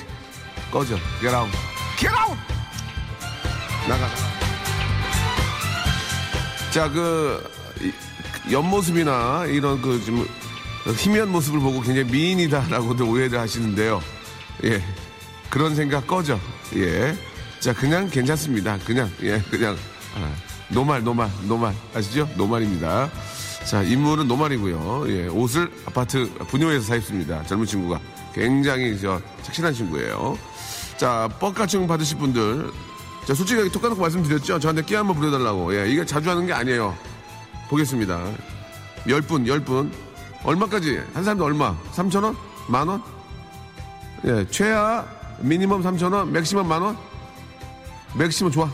꺼져 0.72 0.96
get 1.20 1.36
out 1.36 1.52
get 1.98 2.16
out 2.16 2.40
나가 3.86 4.08
자, 6.72 6.90
그, 6.90 7.52
이, 7.82 7.92
옆모습이나 8.54 9.48
이런 9.48 9.82
그, 9.82 10.02
좀, 10.06 10.26
희미한 10.96 11.28
모습을 11.28 11.60
보고 11.60 11.82
굉장히 11.82 12.10
미인이다라고들 12.10 13.06
오해를 13.06 13.38
하시는데요. 13.40 14.02
예. 14.64 14.82
그런 15.50 15.76
생각 15.76 16.08
꺼져. 16.08 16.40
예. 16.78 17.14
자, 17.62 17.72
그냥 17.74 18.10
괜찮습니다. 18.10 18.80
그냥, 18.80 19.08
예, 19.22 19.40
그냥, 19.52 19.78
아, 20.16 20.34
노말, 20.70 21.04
노말, 21.04 21.30
노말. 21.48 21.76
아시죠? 21.94 22.28
노말입니다. 22.36 23.08
자, 23.70 23.84
인물은 23.84 24.28
노말이고요. 24.28 25.06
예. 25.10 25.28
옷을 25.28 25.72
아파트 25.86 26.28
분유에서 26.48 26.88
사입습니다. 26.88 27.44
젊은 27.44 27.68
친구가. 27.68 28.00
굉장히 28.34 29.00
저, 29.00 29.22
착실한 29.44 29.76
친구예요. 29.76 30.40
자, 30.98 31.30
버카충 31.40 31.86
받으실 31.86 32.18
분들, 32.18 32.72
자, 33.28 33.36
솔직하게 33.36 33.70
톡 33.70 33.84
까놓고 33.84 34.02
말씀드렸죠? 34.02 34.58
저한테 34.60 34.82
끼 34.82 34.96
한번 34.96 35.16
부려달라고. 35.18 35.76
예, 35.76 35.88
이게 35.88 36.04
자주 36.04 36.32
하는 36.32 36.48
게 36.48 36.54
아니에요. 36.54 36.98
보겠습니다. 37.70 38.26
열 39.08 39.22
분, 39.22 39.46
열 39.48 39.60
분. 39.60 39.94
얼마까지? 40.44 41.00
한 41.14 41.24
사람도 41.24 41.46
얼마? 41.46 41.78
3천원? 41.94 42.36
만 42.68 42.88
원? 42.88 43.04
예, 44.26 44.48
최하 44.50 45.06
미니멈 45.42 45.84
3천원, 45.84 46.30
맥시멈 46.30 46.68
만 46.68 46.82
원? 46.82 47.11
맥시멈 48.16 48.52
좋아. 48.52 48.70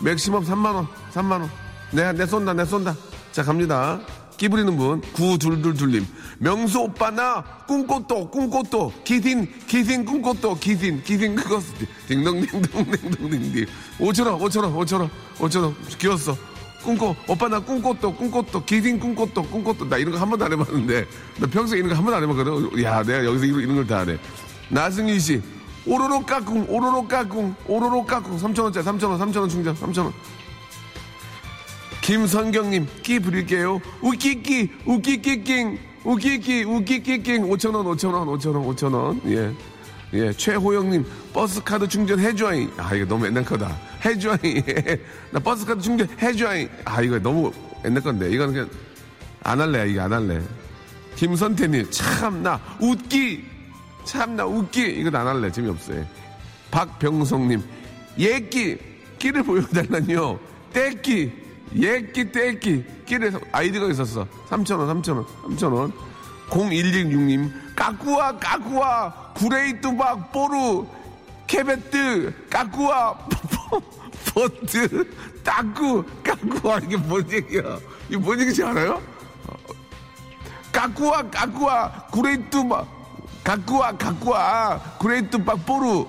맥시멈 0.00 0.44
3만원, 0.44 0.86
3만원. 1.12 1.48
내, 1.92 2.12
내 2.12 2.26
쏜다, 2.26 2.52
내 2.54 2.64
쏜다. 2.64 2.94
자, 3.32 3.42
갑니다. 3.42 4.00
끼 4.36 4.48
부리는 4.48 4.76
분, 4.76 5.00
구둘둘둘님. 5.12 6.04
명수 6.38 6.80
오빠 6.80 7.10
나 7.10 7.42
꿈꽃도, 7.68 8.30
꿈꽃도, 8.30 8.92
기딘, 9.04 9.46
기딘 9.68 10.04
꿈꽃도, 10.04 10.56
기딘, 10.58 11.02
기딘 11.04 11.36
그거, 11.36 11.60
딩동딩동딩동딩딩. 12.08 13.66
5천원, 13.98 14.40
5천원, 14.40 14.74
5천원, 14.74 15.10
5천원. 15.38 15.74
귀여웠어. 15.98 16.36
꿈꽃, 16.82 17.16
오빠 17.28 17.46
나 17.48 17.60
꿈꽃도, 17.60 18.16
꿈꽃도, 18.16 18.64
기딘 18.64 18.98
꿈꽃도, 18.98 19.42
꿈꽃도. 19.44 19.88
나 19.88 19.96
이런 19.98 20.12
거 20.12 20.18
한 20.18 20.28
번도 20.28 20.44
안 20.44 20.52
해봤는데, 20.52 21.06
나 21.38 21.46
평소에 21.46 21.78
이런 21.78 21.90
거 21.90 21.94
한 21.94 22.04
번도 22.04 22.16
안 22.16 22.22
해봤거든. 22.24 22.82
야, 22.82 23.02
내가 23.04 23.24
여기서 23.24 23.44
이런, 23.44 23.60
이런 23.60 23.76
걸 23.76 23.86
다 23.86 23.98
하네. 24.00 24.18
나승희 24.70 25.20
씨, 25.20 25.40
오로로 25.86 26.20
까꿍, 26.20 26.66
오로로 26.68 27.08
까꿍, 27.08 27.56
오로로 27.66 28.04
까꿍. 28.04 28.38
3천원짜리, 28.38 28.84
3천원, 28.84 29.18
3천원 29.18 29.50
충전, 29.50 29.74
3천원. 29.74 30.12
김선경님, 32.02 32.86
끼 33.02 33.18
부릴게요. 33.18 33.80
우끼끼, 34.00 34.70
우끼끼낑, 34.84 35.78
우끼끼, 36.04 36.64
우끼끼낑. 36.64 37.48
5천원, 37.48 37.96
5천원, 37.96 38.38
5천원, 38.38 38.76
5천원. 38.76 39.20
예. 39.30 39.52
예, 40.14 40.30
최호영님, 40.32 41.06
버스카드 41.32 41.88
충전 41.88 42.20
해줘잉. 42.20 42.70
아, 42.76 42.94
이거 42.94 43.06
너무 43.06 43.26
옛날 43.26 43.44
거다. 43.44 43.74
해줘잉. 44.04 44.62
나 45.32 45.40
버스카드 45.40 45.80
충전 45.80 46.06
해줘잉. 46.20 46.68
아, 46.84 47.00
이거 47.00 47.18
너무 47.18 47.50
옛날 47.84 48.02
건데. 48.02 48.30
이거는 48.30 48.52
그냥 48.52 48.70
안 49.42 49.60
할래, 49.60 49.88
이거 49.88 50.02
안 50.02 50.12
할래. 50.12 50.40
김선태님, 51.16 51.90
참 51.90 52.42
나, 52.42 52.60
웃기. 52.78 53.51
참나, 54.04 54.44
웃기. 54.46 54.80
이건 54.82 55.14
안 55.16 55.26
할래. 55.26 55.50
재미없어요. 55.50 56.04
박병성님, 56.70 57.62
예끼. 58.18 58.78
끼를 59.18 59.44
보여달라니요. 59.44 60.38
떼끼, 60.72 61.32
예끼, 61.76 62.32
떼끼. 62.32 62.84
끼를 63.06 63.32
아이디가 63.52 63.86
있었어. 63.88 64.26
3,000원, 64.48 65.02
3,000원, 65.02 65.26
3,000원. 65.56 65.92
0116님, 66.48 67.50
까꾸와, 67.76 68.36
까꾸와, 68.38 69.32
구레이 69.34 69.80
뚜박, 69.80 70.32
뽀루, 70.32 70.86
케베뜨, 71.46 72.34
까꾸와, 72.50 73.16
버트, 74.34 75.08
따꾸, 75.42 76.04
까꾸와. 76.22 76.78
이게 76.80 76.96
뭔 76.96 77.30
얘기야? 77.30 77.78
이게 78.08 78.16
뭔 78.18 78.38
얘기인지 78.40 78.64
알아요? 78.64 79.00
까꾸와, 80.72 81.22
까꾸와, 81.30 82.06
구레이 82.10 82.38
뚜박, 82.50 82.86
까꾸와, 83.44 83.92
까꾸와, 83.96 84.78
구레이 84.98 85.28
뚜박, 85.28 85.66
뽀루, 85.66 86.06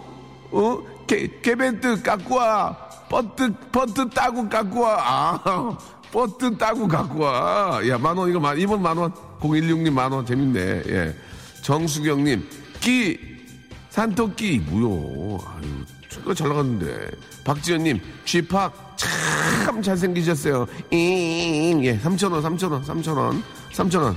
어? 0.52 0.84
게, 1.08 1.28
게벤트 1.42 2.02
까꾸와 2.02 2.78
버트 3.10 3.54
버트 3.72 4.10
따고 4.10 4.48
까꾸와 4.48 4.98
아 5.00 5.78
버트 6.14 6.58
따고 6.58 6.88
까꾸와 6.88 7.82
야 7.88 7.98
만 7.98 8.18
원 8.18 8.30
이거 8.30 8.40
만 8.40 8.58
이번 8.58 8.82
만 8.82 8.98
원. 8.98 9.12
016님 9.42 9.92
만 9.92 10.12
원. 10.12 10.26
재밌네. 10.26 10.60
예. 10.88 11.16
정수경님 11.62 12.48
끼 12.80 13.20
산토끼. 13.90 14.60
뭐요? 14.60 15.40
아유 15.46 15.86
이거 16.22 16.34
잘 16.34 16.48
나갔는데. 16.50 17.12
박지현님 17.44 18.00
쥐팍. 18.26 18.96
참 19.66 19.82
잘생기셨어요. 19.82 20.66
잉 20.92 21.84
예 21.84 22.00
3천원 22.00 22.42
3천원 22.42 22.86
3천원 22.86 23.42
3천원 23.74 24.16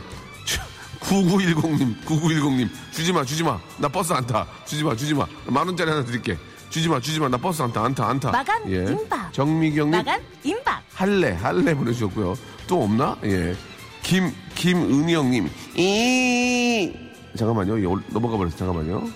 9910님, 1.07 1.95
9910님, 2.05 2.69
주지 2.91 3.13
마, 3.13 3.25
주지 3.25 3.45
마. 3.45 3.59
나 3.79 3.89
버스 3.89 4.13
안 4.13 4.27
타. 4.27 4.45
주지 4.65 4.83
마, 4.83 4.95
주지 4.97 5.15
마. 5.15 5.27
만 5.47 5.67
원짜리 5.67 5.89
하나 5.91 6.05
드릴게. 6.05 6.37
주지 6.69 6.89
마, 6.89 6.99
주지 7.01 7.21
마. 7.21 7.29
나 7.29 7.37
버스 7.37 7.63
안 7.63 7.73
타, 7.73 7.85
안 7.85 7.95
타, 7.95 8.09
안 8.09 8.19
타. 8.19 8.31
마감 8.33 8.69
임박. 8.69 9.33
정미경님, 9.33 9.91
마감 9.93 10.21
임박. 10.43 10.83
할래, 10.95 11.33
할래 11.41 11.75
보내주셨고요. 11.75 12.35
또 12.67 12.83
없나? 12.83 13.17
예. 13.25 13.55
김, 14.03 14.33
김은영님, 14.55 15.49
이, 15.77 16.93
잠깐만요. 17.37 17.77
넘어가 18.11 18.37
버렸어. 18.37 18.57
잠깐만요. 18.57 19.09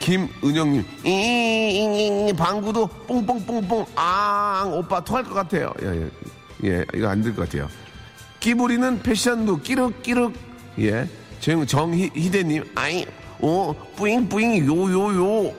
김은영님, 0.00 0.84
이, 1.04 2.32
방구도 2.36 2.86
뽕뽕뽕뽕, 3.06 3.86
아, 3.96 4.64
오빠 4.72 5.02
토할 5.02 5.22
것 5.24 5.34
같아요. 5.34 5.72
예, 5.82 5.86
예. 5.86 6.10
예, 6.64 6.84
이거 6.94 7.08
안 7.08 7.22
될 7.22 7.34
것 7.34 7.48
같아요. 7.48 7.68
끼부리는 8.40 9.02
패션도 9.02 9.60
끼륵끼륵, 9.62 10.32
예. 10.80 11.08
정, 11.40 11.64
정희대님, 11.66 12.64
아이, 12.74 13.06
오, 13.40 13.72
뿌잉뿌잉, 13.96 14.66
요 14.66 14.90
요 14.90 15.46
요. 15.48 15.54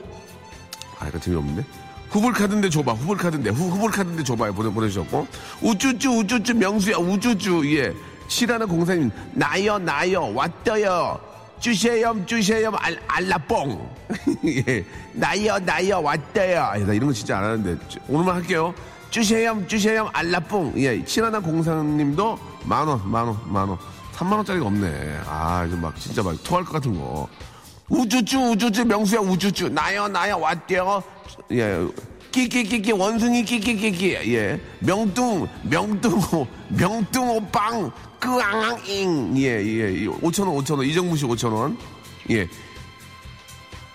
아, 0.98 1.08
이거 1.08 1.18
재미없는데? 1.18 1.64
후불카드인데 2.10 2.68
줘봐, 2.70 2.92
후불카드인데, 2.92 3.50
후, 3.50 3.68
후불카드인데 3.70 4.24
줘봐요. 4.24 4.52
보내, 4.52 4.68
보내주셨고. 4.70 5.26
우쭈쭈, 5.62 6.10
우쭈쭈, 6.18 6.54
명수야, 6.54 6.96
우쭈쭈, 6.96 7.64
예. 7.76 7.94
칠하는 8.28 8.66
공사님, 8.68 9.10
나요, 9.32 9.78
나요, 9.78 10.32
왔어요. 10.34 11.18
주세요, 11.60 12.14
주세요, 12.26 12.70
알, 12.76 12.98
알라뽕. 13.06 13.88
예. 14.46 14.84
나요, 15.12 15.58
나요, 15.64 16.02
왔어요. 16.02 16.60
아, 16.62 16.78
나 16.78 16.92
이런 16.94 17.08
거 17.08 17.12
진짜 17.12 17.38
안 17.38 17.44
하는데. 17.44 17.76
주- 17.88 17.98
오늘만 18.08 18.36
할게요. 18.36 18.74
주세요, 19.10 19.62
주세요, 19.66 20.08
알라뽕. 20.12 20.72
예. 20.76 21.02
칠하는 21.04 21.42
공사님도 21.42 22.38
만 22.64 22.88
원, 22.88 23.10
만 23.10 23.26
원, 23.26 23.38
만 23.46 23.68
원. 23.68 23.78
3만 24.20 24.32
원짜리가 24.36 24.66
없네. 24.66 25.20
아, 25.26 25.64
이거 25.66 25.76
막 25.78 25.98
진짜 25.98 26.22
막 26.22 26.36
토할 26.44 26.62
것 26.64 26.72
같은 26.72 26.94
거. 26.94 27.26
우쭈쭈 27.88 28.50
우쭈쭈 28.52 28.84
명수야 28.84 29.20
우쭈쭈. 29.20 29.68
나요 29.70 30.06
나요 30.08 30.38
왔대요. 30.38 31.02
예. 31.52 31.78
끼끼끼끼 32.30 32.92
원숭이 32.92 33.42
끼끼끼끼. 33.44 34.12
예. 34.34 34.60
명뚱 34.80 35.48
명뚱 35.62 36.20
명뚱 36.68 37.30
오빵. 37.30 37.90
끄앙잉. 38.20 39.38
예 39.38 39.64
예. 39.64 40.06
5천 40.06 40.46
원 40.46 40.62
5천 40.62 40.76
원. 40.76 40.86
이정무 40.86 41.16
씨 41.16 41.24
5천 41.24 41.52
원 41.54 41.78
예. 42.28 42.46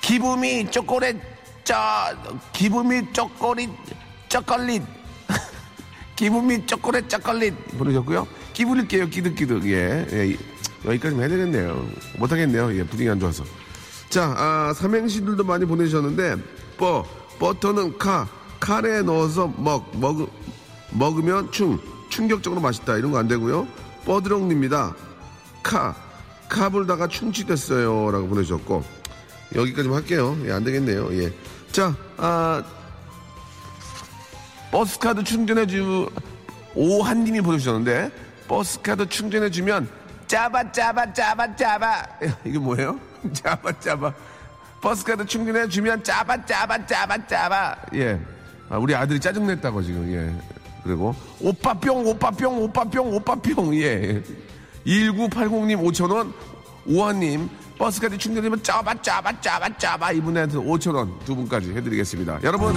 기분이 0.01 0.69
초콜릿 0.71 1.17
저 1.63 1.75
기분이 2.51 3.13
초콜릿 3.13 3.69
초콜릿. 4.27 4.81
기분이 6.15 6.65
초콜릿 6.65 7.09
초콜릿 7.09 7.53
보내셨고요 7.77 8.27
끼부릴게요 8.55 9.09
끼득끼득 9.09 9.67
예, 9.67 10.07
예 10.11 10.35
여기까지 10.85 11.15
해야 11.15 11.27
되겠네요 11.27 11.87
못하겠네요 12.17 12.75
예 12.75 12.83
분위기 12.83 13.09
안 13.09 13.19
좋아서 13.19 13.43
자, 14.09 14.33
아, 14.37 14.73
삼행시들도 14.73 15.43
많이 15.43 15.65
보내주셨는데, 15.65 16.37
뻐, 16.77 17.03
버터는 17.37 17.97
카, 17.97 18.29
카레에 18.61 19.01
넣어서 19.01 19.53
먹, 19.57 19.91
먹, 19.99 20.31
먹으면 20.91 21.51
충, 21.51 21.77
충격적으로 22.07 22.61
맛있다. 22.61 22.95
이런 22.95 23.11
거 23.11 23.17
안 23.17 23.27
되고요. 23.27 23.67
뻐드렁입니다. 24.05 24.95
카, 25.63 25.95
카불다가 26.47 27.09
충치됐어요. 27.09 28.11
라고 28.11 28.27
보내주셨고, 28.27 28.85
여기까지만 29.53 29.97
할게요. 29.97 30.37
예, 30.45 30.51
안 30.53 30.63
되겠네요. 30.63 31.09
예. 31.21 31.33
자, 31.73 31.93
아, 32.15 32.63
버스카드 34.71 35.25
충전해주, 35.25 36.09
오한님이 36.73 37.41
보내주셨는데, 37.41 38.11
버스카드 38.47 39.07
충전해주면, 39.09 39.89
짜바, 40.27 40.71
짜바, 40.71 41.13
짜바, 41.13 41.55
짜바. 41.55 42.07
이게 42.45 42.57
뭐예요? 42.57 42.99
짜바, 43.33 43.79
짜바. 43.79 44.13
버스카드 44.81 45.25
충전해주면, 45.25 46.03
짜바, 46.03 46.45
짜바, 46.45 46.85
짜바, 46.85 47.27
짜바. 47.27 47.75
예. 47.95 48.19
아, 48.69 48.77
우리 48.77 48.93
아들이 48.95 49.19
짜증냈다고 49.19 49.81
지금, 49.81 50.11
예. 50.13 50.33
그리고, 50.83 51.15
오빠 51.39 51.73
뿅, 51.73 52.05
오빠 52.05 52.29
뿅, 52.31 52.61
오빠 52.61 52.83
뿅, 52.83 53.13
오빠 53.13 53.35
뿅, 53.35 53.75
예. 53.75 54.21
1980님 54.85 55.81
5천원, 55.83 56.31
오한님, 56.87 57.49
버스카드 57.79 58.17
충전되면 58.17 58.61
짜바, 58.61 59.01
짜바, 59.01 59.41
짜바, 59.41 59.77
짜바. 59.77 60.11
이분한테 60.13 60.57
5천원 60.57 61.25
두 61.25 61.35
분까지 61.35 61.73
해드리겠습니다. 61.73 62.39
여러분, 62.43 62.75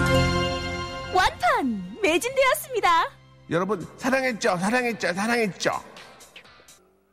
완판 1.13 1.97
매진되었습니다. 2.03 3.18
여러분, 3.51 3.87
사랑했죠? 3.97 4.59
사랑했죠? 4.59 5.15
사랑했죠? 5.15 5.71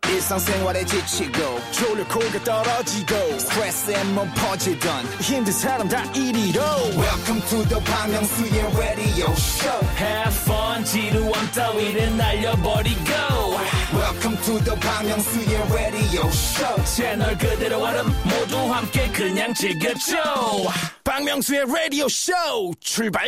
일상생활에 0.07 0.85
지치고, 0.85 1.59
졸려 1.71 2.07
코가 2.07 2.43
떨어지고, 2.43 3.39
스트레스에 3.39 4.03
몸 4.13 4.29
퍼지던, 4.35 5.05
힘든 5.21 5.51
사람 5.51 5.87
다 5.89 6.03
이리로. 6.11 6.61
welcome 6.95 7.41
to 7.49 7.63
the 7.67 7.83
Bang 7.83 8.11
Myung-soo's 8.11 8.77
radio 8.77 9.31
show 9.31 9.87
Have 9.97 10.35
fun 10.43 10.85
지루함 10.85 11.51
따위를 11.51 12.17
날려버리고 12.17 13.11
welcome 13.93 14.37
to 14.43 14.59
the 14.63 14.79
Park 14.79 15.07
Myung-soo's 15.09 15.73
radio 15.73 16.27
show 16.27 16.83
채널 16.85 17.37
그대로 17.37 17.81
얼음 17.81 18.05
모두 18.23 18.57
함께 18.71 19.09
그냥 19.11 19.53
즐겨줘 19.53 20.15
박명수의 21.03 21.65
라디오 21.67 22.07
쇼 22.07 22.33
출발 22.79 23.27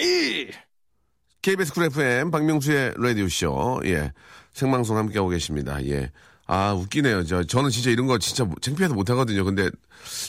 KBS 1.48 1.72
쿨 1.72 1.86
FM 1.86 2.30
박명수의 2.30 2.96
라디오쇼, 2.98 3.80
예. 3.86 4.12
생방송 4.52 4.98
함께하고 4.98 5.30
계십니다. 5.30 5.82
예. 5.86 6.12
아, 6.46 6.74
웃기네요. 6.74 7.24
저, 7.24 7.42
저는 7.42 7.70
진짜 7.70 7.90
이런 7.90 8.06
거 8.06 8.18
진짜 8.18 8.46
창피해서 8.60 8.94
못하거든요. 8.94 9.46
근데 9.46 9.70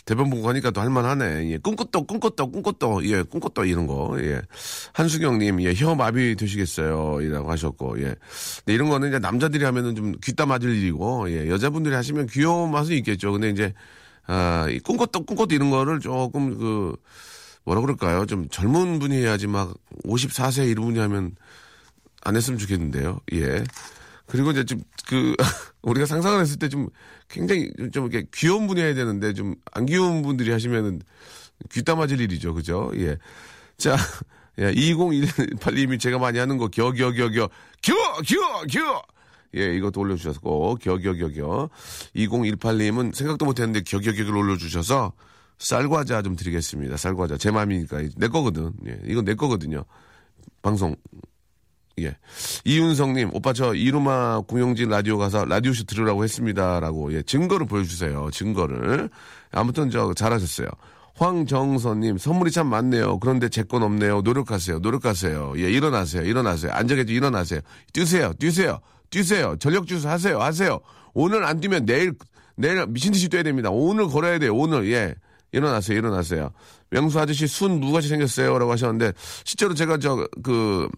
대본 0.05 0.31
보고 0.31 0.49
하니까 0.49 0.71
또 0.71 0.81
할만하네. 0.81 1.51
예. 1.51 1.59
꿈꿨도, 1.59 2.05
꿈꿨도, 2.05 2.53
꿈꿨도, 2.53 3.05
예. 3.07 3.23
꿈꿨도 3.25 3.65
이런 3.65 3.89
거, 3.89 4.17
예. 4.21 4.43
한수경님, 4.93 5.61
예. 5.63 5.75
혀 5.75 5.97
마비 5.97 6.37
되시겠어요. 6.37 7.21
이라고 7.23 7.51
하셨고, 7.51 7.99
예. 7.99 8.15
근데 8.59 8.75
이런 8.75 8.89
거는 8.89 9.09
이제 9.09 9.19
남자들이 9.19 9.65
하면은 9.65 9.97
좀 9.97 10.15
맞을 10.47 10.71
일이고, 10.71 11.33
예. 11.33 11.49
여자분들이 11.49 11.97
하시면 11.97 12.29
귀여운 12.29 12.71
맛은 12.71 12.95
있겠죠. 12.95 13.33
근데 13.33 13.51
이제, 13.51 13.75
아, 14.29 14.69
이 14.71 14.79
꿈꿨도, 14.79 15.25
꿈꿨도 15.25 15.53
이런 15.53 15.71
거를 15.71 15.99
조금 15.99 16.57
그, 16.57 16.95
뭐라 17.69 17.83
그럴까요? 17.83 18.25
좀 18.25 18.49
젊은 18.49 18.99
분이 18.99 19.15
해야지 19.15 19.47
막 19.47 19.75
54세 20.07 20.71
이런 20.71 20.87
분이 20.87 20.99
하면 21.01 21.37
안 22.23 22.35
했으면 22.35 22.59
좋겠는데요. 22.59 23.21
예. 23.35 23.63
그리고 24.27 24.53
이제 24.53 24.65
좀 24.65 24.81
그 25.09 25.35
우리가 25.83 26.05
상상을 26.07 26.39
했을 26.41 26.59
때 26.59 26.69
좀 26.69 26.89
굉장히 27.29 27.71
좀 27.93 28.11
이렇게 28.11 28.27
귀여운 28.35 28.67
분이 28.67 28.81
해야 28.81 28.95
되는데 28.95 29.33
좀 29.35 29.55
안 29.73 29.85
귀여운 29.87 30.23
분들이 30.23 30.51
하시면은 30.51 31.01
귀따 31.71 31.95
맞을 31.95 32.21
일이죠. 32.21 32.55
그죠? 32.55 32.91
예. 32.97 33.19
자, 33.77 33.97
예, 34.59 34.73
2018님이 34.73 36.01
제가 36.01 36.19
많이 36.19 36.39
하는 36.39 36.57
거 36.57 36.69
겨, 36.69 36.91
겨, 36.93 37.13
겨, 37.13 37.29
겨, 37.29 37.49
겨, 37.83 37.95
겨, 38.27 38.63
겨. 38.71 39.03
예, 39.57 39.75
이것도 39.77 40.01
올려주셨고, 40.01 40.77
겨, 40.81 40.97
겨, 40.99 41.13
겨, 41.15 41.29
겨. 41.29 41.71
2018님은 42.17 43.15
생각도 43.15 43.45
못 43.45 43.59
했는데 43.61 43.81
겨, 43.83 43.99
겨, 43.99 44.13
겨를 44.13 44.37
올려주셔서 44.37 45.13
쌀과자 45.59 46.23
좀 46.23 46.37
드리겠습니다. 46.37 46.97
쌀과자. 46.97 47.37
제 47.37 47.51
마음이니까. 47.51 48.03
내 48.17 48.29
거거든. 48.29 48.73
예, 48.87 48.99
이건 49.07 49.25
내 49.25 49.35
거거든요. 49.35 49.85
방송. 50.63 50.95
예. 52.01 52.17
이윤성님, 52.65 53.31
오빠 53.33 53.53
저 53.53 53.75
이루마 53.75 54.41
공영진 54.43 54.89
라디오 54.89 55.19
가서 55.19 55.45
라디오쇼 55.45 55.85
들으라고 55.85 56.23
했습니다. 56.23 56.79
라고, 56.79 57.13
예, 57.13 57.23
증거를 57.23 57.67
보여주세요. 57.67 58.31
증거를. 58.33 59.11
아무튼 59.51 59.91
저 59.91 60.15
잘하셨어요. 60.15 60.69
황정선님, 61.17 62.17
선물이 62.19 62.53
참 62.53 62.69
많네요. 62.69 63.19
그런데 63.19 63.49
제 63.49 63.65
건 63.65 63.83
없네요. 63.83 64.21
노력하세요. 64.21 64.79
노력하세요. 64.79 65.55
예, 65.57 65.63
일어나세요. 65.73 66.23
일어나세요. 66.23 66.71
앉아 66.73 66.95
계지 66.95 67.13
일어나세요. 67.13 67.61
뛰세요. 67.93 68.33
뛰세요. 68.39 68.79
뛰세요. 69.11 69.57
전력 69.59 69.89
주스 69.89 70.07
하세요. 70.07 70.39
하세요. 70.41 70.79
오늘 71.15 71.45
안 71.45 71.59
뛰면 71.59 71.87
내일, 71.87 72.13
내일 72.55 72.87
미친 72.87 73.11
듯이 73.11 73.29
뛰어야 73.29 73.43
됩니다. 73.43 73.71
오늘 73.71 74.07
걸어야 74.07 74.39
돼요. 74.39 74.55
오늘, 74.55 74.89
예. 74.93 75.17
일어나세요. 75.53 75.99
일어나세요. 75.99 76.51
명수 76.91 77.19
아저씨 77.19 77.47
순 77.47 77.81
무같이 77.81 78.09
생겼어요. 78.09 78.59
라고 78.59 78.73
하셨는데, 78.73 79.13
실제로 79.45 79.75
제가 79.75 79.99
저, 79.99 80.27
그, 80.43 80.89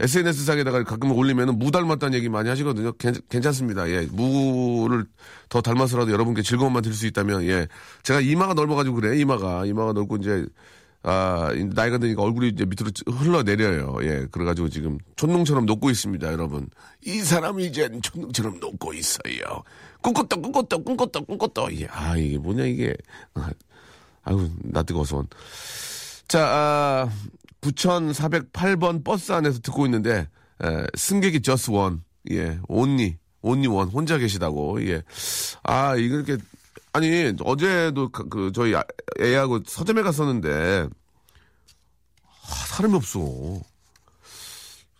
SNS 0.00 0.44
상에다가 0.44 0.84
가끔 0.84 1.10
올리면 1.10 1.58
무 1.58 1.70
닮았다는 1.70 2.16
얘기 2.16 2.28
많이 2.28 2.48
하시거든요. 2.48 2.92
괜찮, 2.92 3.52
습니다 3.52 3.88
예. 3.90 4.06
무를 4.12 5.06
더 5.48 5.60
닮아서라도 5.60 6.12
여러분께 6.12 6.42
즐거움만 6.42 6.82
들수 6.82 7.06
있다면, 7.06 7.42
예. 7.44 7.66
제가 8.04 8.20
이마가 8.20 8.54
넓어가지고 8.54 8.96
그래. 8.96 9.18
이마가. 9.18 9.66
이마가 9.66 9.92
넓고 9.92 10.16
이제, 10.18 10.46
아, 11.02 11.52
나이가 11.74 11.98
드니까 11.98 12.22
얼굴이 12.22 12.50
이제 12.50 12.64
밑으로 12.64 12.90
흘러내려요. 13.06 13.96
예. 14.02 14.26
그래가지고 14.30 14.68
지금 14.68 14.98
촌농처럼 15.16 15.66
녹고 15.66 15.90
있습니다, 15.90 16.32
여러분. 16.32 16.68
이 17.04 17.18
사람이 17.18 17.66
이젠 17.66 18.00
촌농처럼 18.00 18.60
녹고 18.60 18.94
있어요. 18.94 19.64
꿈꿨다, 20.00 20.36
꿈꿨다, 20.36 20.76
꿈꿨다, 20.76 21.20
꿈꿨다. 21.20 21.62
예. 21.80 21.88
아, 21.90 22.16
이게 22.16 22.38
뭐냐, 22.38 22.66
이게. 22.66 22.94
아, 24.28 24.30
아유, 24.30 24.50
나 24.62 24.82
뜨거워서. 24.82 25.24
자, 26.28 26.46
아, 26.46 27.10
9408번 27.62 29.02
버스 29.02 29.32
안에서 29.32 29.60
듣고 29.60 29.86
있는데, 29.86 30.28
에, 30.62 30.86
승객이 30.96 31.40
just 31.42 31.70
one. 31.70 32.00
예, 32.30 32.60
only, 32.68 33.18
only 33.42 33.68
one. 33.68 33.90
혼자 33.90 34.18
계시다고. 34.18 34.84
예. 34.86 35.02
아, 35.62 35.96
이거 35.96 36.16
이렇게, 36.16 36.36
아니, 36.92 37.32
어제도 37.42 38.10
그, 38.10 38.28
그 38.28 38.52
저희 38.52 38.74
아, 38.74 38.84
애하고 39.18 39.60
서점에 39.66 40.02
갔었는데, 40.02 40.88
아, 42.22 42.54
사람이 42.68 42.94
없어. 42.94 43.20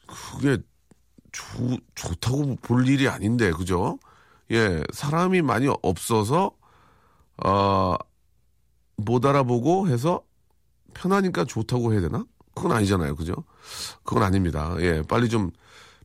그게 0.06 0.58
좋, 1.32 1.78
좋다고 1.94 2.56
볼 2.62 2.88
일이 2.88 3.08
아닌데, 3.08 3.50
그죠? 3.50 3.98
예, 4.50 4.82
사람이 4.92 5.42
많이 5.42 5.68
없어서, 5.82 6.52
어, 7.44 7.94
못 8.98 9.24
알아보고 9.24 9.88
해서 9.88 10.22
편하니까 10.94 11.44
좋다고 11.44 11.92
해야 11.92 12.00
되나? 12.00 12.24
그건 12.54 12.72
아니잖아요. 12.72 13.14
그죠? 13.14 13.34
그건 14.04 14.22
아닙니다. 14.24 14.74
예, 14.80 15.02
빨리 15.08 15.28
좀 15.28 15.50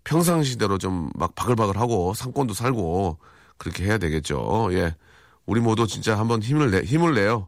평상시대로 0.04 0.78
좀 0.78 1.10
막 1.16 1.34
바글바글 1.36 1.78
하고 1.78 2.14
상권도 2.14 2.54
살고 2.54 3.18
그렇게 3.58 3.84
해야 3.86 3.98
되겠죠. 3.98 4.70
예. 4.72 4.96
우리 5.46 5.60
모두 5.60 5.88
진짜 5.88 6.18
한번 6.18 6.42
힘을 6.42 6.72
내, 6.72 6.82
힘을 6.82 7.14
내요. 7.16 7.48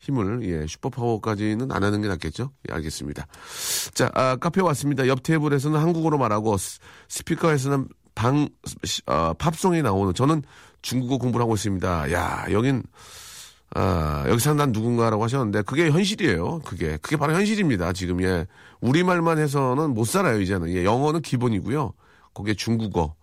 힘을, 0.00 0.42
예, 0.42 0.66
슈퍼파워까지는 0.66 1.70
안 1.70 1.84
하는 1.84 2.02
게 2.02 2.08
낫겠죠? 2.08 2.50
예, 2.68 2.74
알겠습니다. 2.74 3.26
자, 3.94 4.10
아, 4.14 4.34
카페 4.36 4.60
왔습니다. 4.60 5.06
옆 5.06 5.22
테이블에서는 5.22 5.78
한국어로 5.78 6.18
말하고, 6.18 6.56
스피커에서는 7.08 7.86
방, 8.16 8.48
어, 9.06 9.32
팝송이 9.34 9.80
나오는, 9.82 10.12
저는 10.12 10.42
중국어 10.82 11.18
공부를 11.18 11.44
하고 11.44 11.54
있습니다. 11.54 12.10
야, 12.12 12.46
여긴, 12.50 12.82
아, 13.74 14.24
여기 14.28 14.38
산난 14.38 14.72
누군가라고 14.72 15.24
하셨는데 15.24 15.62
그게 15.62 15.90
현실이에요. 15.90 16.60
그게 16.60 16.98
그게 17.00 17.16
바로 17.16 17.32
현실입니다. 17.34 17.92
지금 17.94 18.22
예 18.22 18.46
우리 18.80 19.02
말만 19.02 19.38
해서는 19.38 19.94
못 19.94 20.04
살아요 20.06 20.40
이제는 20.40 20.68
예 20.70 20.84
영어는 20.84 21.22
기본이고요. 21.22 21.92
거기에 22.34 22.54
중국어 22.54 23.14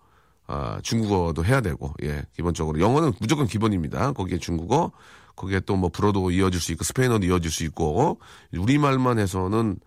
아 0.48 0.80
중국어도 0.82 1.44
해야 1.44 1.60
되고 1.60 1.94
예 2.02 2.24
기본적으로 2.34 2.80
영어는 2.80 3.12
무조건 3.20 3.46
기본입니다. 3.46 4.12
거기에 4.12 4.38
중국어 4.38 4.90
거기에 5.36 5.60
또 5.60 5.76
뭐 5.76 5.88
불어도 5.88 6.30
이어질 6.32 6.60
수 6.60 6.72
있고 6.72 6.82
스페인어도 6.84 7.24
이어질 7.26 7.50
수 7.50 7.62
있고 7.64 8.18
우리 8.56 8.76
말만 8.78 9.18
해서는 9.20 9.78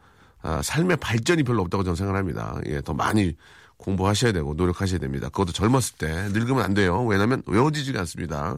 아, 0.41 0.61
삶의 0.61 0.97
발전이 0.97 1.43
별로 1.43 1.61
없다고 1.63 1.83
저는 1.83 1.95
생각합니다. 1.95 2.59
예 2.67 2.81
더 2.81 2.93
많이 2.93 3.35
공부하셔야 3.77 4.31
되고 4.31 4.53
노력하셔야 4.53 4.99
됩니다. 4.99 5.27
그것도 5.27 5.51
젊었을 5.51 5.97
때 5.97 6.07
늙으면 6.31 6.63
안 6.63 6.73
돼요. 6.73 7.03
왜냐하면 7.05 7.43
외워지지가 7.47 7.99
않습니다. 8.01 8.57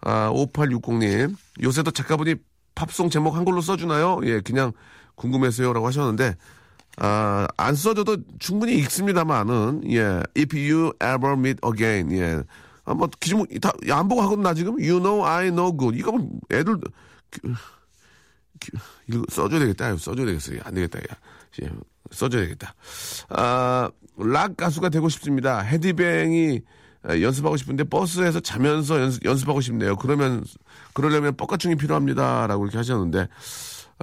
아, 0.00 0.30
5860님, 0.32 1.34
요새도 1.62 1.90
작가분이 1.90 2.36
팝송 2.74 3.10
제목 3.10 3.34
한글로 3.34 3.60
써주나요? 3.60 4.20
예, 4.24 4.40
그냥 4.40 4.72
궁금해서요 5.16 5.72
라고 5.72 5.86
하셨는데, 5.86 6.36
아, 6.98 7.46
안 7.56 7.74
써줘도 7.74 8.18
충분히 8.38 8.76
읽습니다만은, 8.78 9.82
예, 9.90 10.22
if 10.36 10.56
you 10.56 10.92
ever 11.02 11.32
meet 11.32 11.58
again, 11.64 12.12
예. 12.12 12.42
아, 12.84 12.94
뭐, 12.94 13.08
기준, 13.20 13.46
다, 13.60 13.72
안 13.90 14.08
보고 14.08 14.22
하거든, 14.22 14.42
나 14.42 14.54
지금? 14.54 14.74
You 14.78 15.00
know, 15.00 15.24
I 15.24 15.48
know 15.50 15.76
good. 15.76 15.98
이거 15.98 16.12
뭐 16.12 16.28
애들, 16.50 16.78
그, 17.30 17.54
이거 19.08 19.24
써줘야 19.28 19.60
되겠다. 19.60 19.96
써줘야 19.96 20.26
되겠어. 20.26 20.52
안 20.64 20.74
되겠다. 20.74 20.98
야. 20.98 21.16
예, 21.62 21.70
써줘야 22.10 22.42
되겠다. 22.42 22.74
아, 23.30 23.90
락 24.16 24.56
가수가 24.56 24.88
되고 24.88 25.08
싶습니다. 25.08 25.60
헤디뱅이 25.60 26.60
연습하고 27.04 27.56
싶은데 27.56 27.84
버스에서 27.84 28.40
자면서 28.40 29.00
연습, 29.00 29.24
연습 29.24 29.48
하고 29.48 29.60
싶네요. 29.60 29.96
그러면 29.96 30.44
그러려면 30.92 31.36
뻑가충이 31.36 31.76
필요합니다라고 31.76 32.64
이렇게 32.64 32.76
하셨는데 32.78 33.28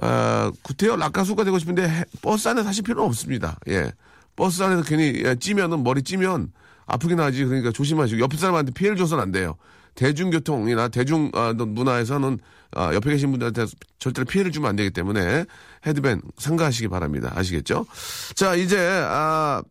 어, 0.02 0.50
구태여 0.62 0.96
락가수가 0.96 1.44
되고 1.44 1.58
싶은데 1.58 1.88
해, 1.88 2.04
버스 2.22 2.48
안에 2.48 2.62
사실 2.62 2.82
필요는 2.82 3.06
없습니다. 3.08 3.58
예. 3.68 3.92
버스 4.34 4.62
안에서 4.62 4.82
괜히 4.82 5.22
예, 5.24 5.36
찌면은 5.36 5.82
머리 5.82 6.02
찌면 6.02 6.52
아프긴 6.86 7.20
하지. 7.20 7.44
그러니까 7.44 7.70
조심하시고 7.70 8.20
옆에 8.20 8.36
사람한테 8.36 8.72
피해를 8.72 8.96
줘서는 8.96 9.22
안 9.22 9.32
돼요. 9.32 9.56
대중교통이나 9.94 10.88
대중 10.88 11.30
아, 11.34 11.54
문화에서는 11.56 12.38
아, 12.72 12.92
옆에 12.94 13.10
계신 13.10 13.30
분들한테 13.30 13.64
절대로 13.98 14.26
피해를 14.26 14.52
주면 14.52 14.68
안 14.68 14.76
되기 14.76 14.90
때문에 14.90 15.46
헤드밴 15.86 16.20
상가하시기 16.36 16.88
바랍니다. 16.88 17.32
아시겠죠? 17.34 17.86
자 18.34 18.54
이제 18.54 18.78
아, 18.78 19.62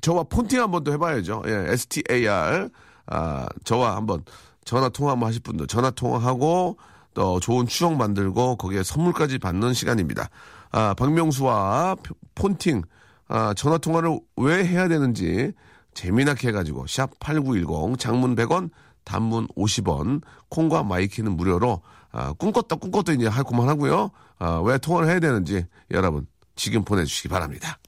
저와 0.00 0.24
폰팅 0.24 0.60
한번 0.60 0.84
또 0.84 0.92
해봐야죠. 0.92 1.42
예, 1.46 1.72
STAR. 1.72 2.68
아, 3.06 3.46
저와 3.64 3.96
한번 3.96 4.24
전화 4.64 4.88
통화 4.88 5.12
한번 5.12 5.28
하실 5.28 5.42
분들 5.42 5.66
전화 5.66 5.90
통화하고 5.90 6.76
또 7.14 7.40
좋은 7.40 7.66
추억 7.66 7.96
만들고 7.96 8.56
거기에 8.56 8.82
선물까지 8.82 9.38
받는 9.38 9.72
시간입니다. 9.72 10.28
아, 10.70 10.94
박명수와 10.94 11.96
폰팅, 12.34 12.82
아, 13.28 13.54
전화 13.54 13.78
통화를 13.78 14.20
왜 14.36 14.64
해야 14.64 14.88
되는지 14.88 15.52
재미나게 15.94 16.48
해가지고 16.48 16.86
샵 16.86 17.18
8910 17.18 17.98
장문 17.98 18.36
100원 18.36 18.70
단문 19.04 19.48
50원 19.56 20.22
콩과 20.50 20.82
마이키는 20.82 21.36
무료로 21.36 21.80
아, 22.12 22.32
꿈꿨다 22.34 22.76
꿈꿨다 22.76 23.12
이제 23.14 23.26
할 23.26 23.44
그만하고요. 23.44 24.10
아, 24.38 24.60
왜 24.64 24.78
통화를 24.78 25.08
해야 25.08 25.18
되는지 25.18 25.66
여러분 25.90 26.26
지금 26.56 26.84
보내주시기 26.84 27.28
바랍니다. 27.28 27.78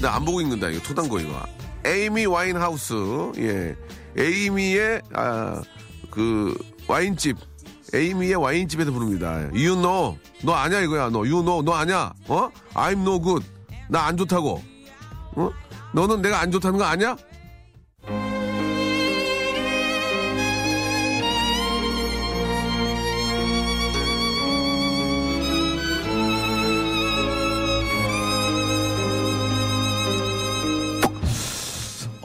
나 0.00 0.14
안 0.16 0.24
보고 0.24 0.40
읽는다. 0.40 0.68
이거 0.68 0.82
토단거 0.82 1.20
이거. 1.20 1.42
에이미 1.84 2.26
와인하우스. 2.26 2.94
예. 3.38 3.76
에이미의 4.18 5.02
아, 5.14 5.62
그 6.10 6.56
와인집. 6.88 7.36
에이미의 7.94 8.34
와인집에서 8.34 8.90
부릅니다. 8.90 9.28
You 9.52 9.74
know. 9.76 10.18
너 10.42 10.52
아냐 10.54 10.80
이거야. 10.80 11.08
너 11.10 11.20
you 11.20 11.42
know. 11.42 11.62
너 11.62 11.72
아냐? 11.74 12.12
어? 12.28 12.50
I'm 12.74 13.00
no 13.02 13.20
good. 13.20 13.46
나 13.88 14.06
안 14.06 14.16
좋다고. 14.16 14.62
어? 15.36 15.50
너는 15.92 16.20
내가 16.22 16.40
안 16.40 16.50
좋다는 16.50 16.78
거 16.78 16.84
아냐? 16.84 17.16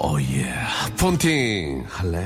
오예. 0.03 0.51
폰팅 0.99 1.85
할래? 1.87 2.25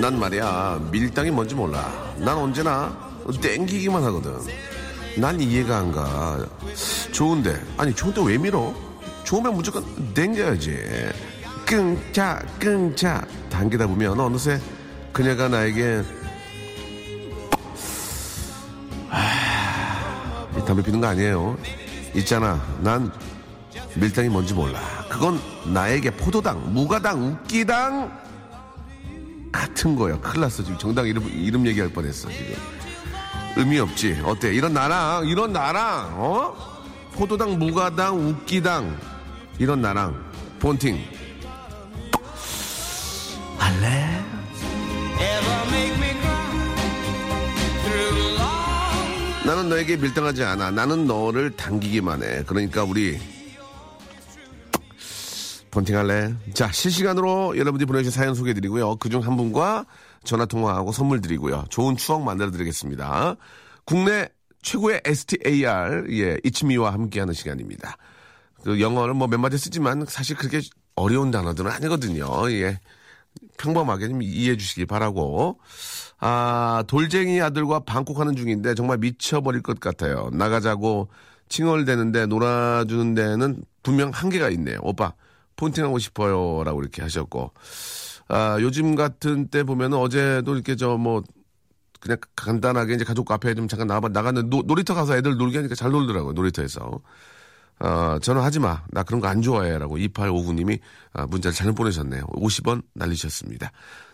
난 0.00 0.18
말이야 0.18 0.88
밀당이 0.90 1.30
뭔지 1.30 1.54
몰라. 1.54 2.14
난 2.18 2.36
언제나 2.36 2.96
땡기기만 3.40 4.02
하거든. 4.04 4.34
난 5.16 5.40
이해가 5.40 5.78
안 5.78 5.92
가. 5.92 6.44
좋은데. 7.12 7.60
아니 7.76 7.94
좋은데 7.94 8.22
왜 8.24 8.36
밀어? 8.38 8.74
좋으면 9.22 9.54
무조건 9.54 9.84
땡겨야지. 10.14 10.76
끙차. 11.64 13.24
당기다 13.50 13.86
보면 13.86 14.18
어느새 14.18 14.60
그녀가 15.12 15.48
나에게 15.48 16.02
담배 20.76 20.82
피는 20.82 21.00
거 21.00 21.06
아니에요. 21.06 21.56
있잖아. 22.14 22.62
난 22.80 23.10
밀당이 23.94 24.28
뭔지 24.28 24.52
몰라. 24.52 24.78
그건 25.08 25.40
나에게 25.72 26.10
포도당, 26.10 26.74
무가당, 26.74 27.22
웃기당 27.22 28.12
같은 29.50 29.96
거야. 29.96 30.20
큰일 30.20 30.42
났어. 30.42 30.62
지금 30.62 30.76
정당 30.78 31.06
이름, 31.06 31.26
이름 31.28 31.66
얘기할 31.66 31.88
뻔했어. 31.88 32.28
지금. 32.28 32.54
의미 33.56 33.78
없지. 33.78 34.20
어때? 34.22 34.52
이런 34.52 34.74
나랑, 34.74 35.26
이런 35.26 35.52
나랑, 35.52 36.12
어? 36.18 36.54
포도당, 37.14 37.58
무가당, 37.58 38.28
웃기당. 38.28 38.98
이런 39.58 39.80
나랑 39.80 40.22
폰팅 40.58 41.02
나는 49.46 49.68
너에게 49.68 49.96
밀당하지 49.96 50.42
않아. 50.42 50.72
나는 50.72 51.06
너를 51.06 51.54
당기기만 51.54 52.22
해. 52.22 52.42
그러니까 52.46 52.82
우리 52.82 53.16
폰팅할래? 55.70 56.34
자, 56.52 56.72
실시간으로 56.72 57.56
여러분들이 57.56 57.86
보내주신 57.86 58.10
사연 58.10 58.34
소개해드리고요. 58.34 58.96
그중 58.96 59.20
한 59.24 59.36
분과 59.36 59.86
전화통화하고 60.24 60.90
선물 60.90 61.20
드리고요. 61.20 61.64
좋은 61.68 61.96
추억 61.96 62.22
만들어드리겠습니다. 62.22 63.36
국내 63.84 64.28
최고의 64.62 65.02
STAR, 65.04 66.06
예, 66.10 66.38
이치미와 66.42 66.92
함께하는 66.92 67.32
시간입니다. 67.32 67.96
그 68.64 68.80
영어를 68.80 69.14
뭐 69.14 69.28
몇 69.28 69.38
마디 69.38 69.56
쓰지만 69.58 70.06
사실 70.08 70.34
그렇게 70.34 70.60
어려운 70.96 71.30
단어들은 71.30 71.70
아니거든요. 71.70 72.50
예. 72.50 72.80
평범하게 73.58 74.08
좀 74.08 74.22
이해해 74.22 74.56
주시기 74.56 74.86
바라고. 74.86 75.58
아, 76.18 76.84
돌쟁이 76.86 77.40
아들과 77.40 77.80
방콕하는 77.80 78.36
중인데 78.36 78.74
정말 78.74 78.98
미쳐버릴 78.98 79.62
것 79.62 79.80
같아요. 79.80 80.30
나가자고 80.32 81.08
칭얼대는데 81.48 82.26
놀아주는 82.26 83.14
데는 83.14 83.62
분명 83.82 84.10
한계가 84.10 84.50
있네요. 84.50 84.78
오빠, 84.82 85.12
폰팅하고 85.56 85.98
싶어요. 85.98 86.64
라고 86.64 86.80
이렇게 86.80 87.02
하셨고. 87.02 87.52
아, 88.28 88.58
요즘 88.60 88.94
같은 88.94 89.48
때 89.48 89.62
보면은 89.62 89.98
어제도 89.98 90.54
이렇게 90.54 90.74
저 90.76 90.96
뭐, 90.96 91.22
그냥 92.00 92.18
간단하게 92.34 92.94
이제 92.94 93.04
가족 93.04 93.26
카페에 93.26 93.54
좀 93.54 93.68
잠깐 93.68 93.86
나가, 93.86 94.08
나갔는데 94.08 94.48
노, 94.48 94.62
놀이터 94.62 94.94
가서 94.94 95.16
애들 95.16 95.36
놀게 95.36 95.58
하니까 95.58 95.74
잘 95.74 95.90
놀더라고요. 95.90 96.32
놀이터에서. 96.32 97.00
어, 97.78 98.18
저는 98.22 98.40
하지 98.42 98.58
마. 98.58 98.82
나 98.90 99.02
그런 99.02 99.20
거 99.20 99.28
안 99.28 99.42
좋아해. 99.42 99.78
라고 99.78 99.96
2859님이 99.98 100.78
아, 101.12 101.26
문자를 101.26 101.54
잘못 101.54 101.74
보내셨네요. 101.74 102.22
50원 102.26 102.82
날리셨습니다. 102.94 103.70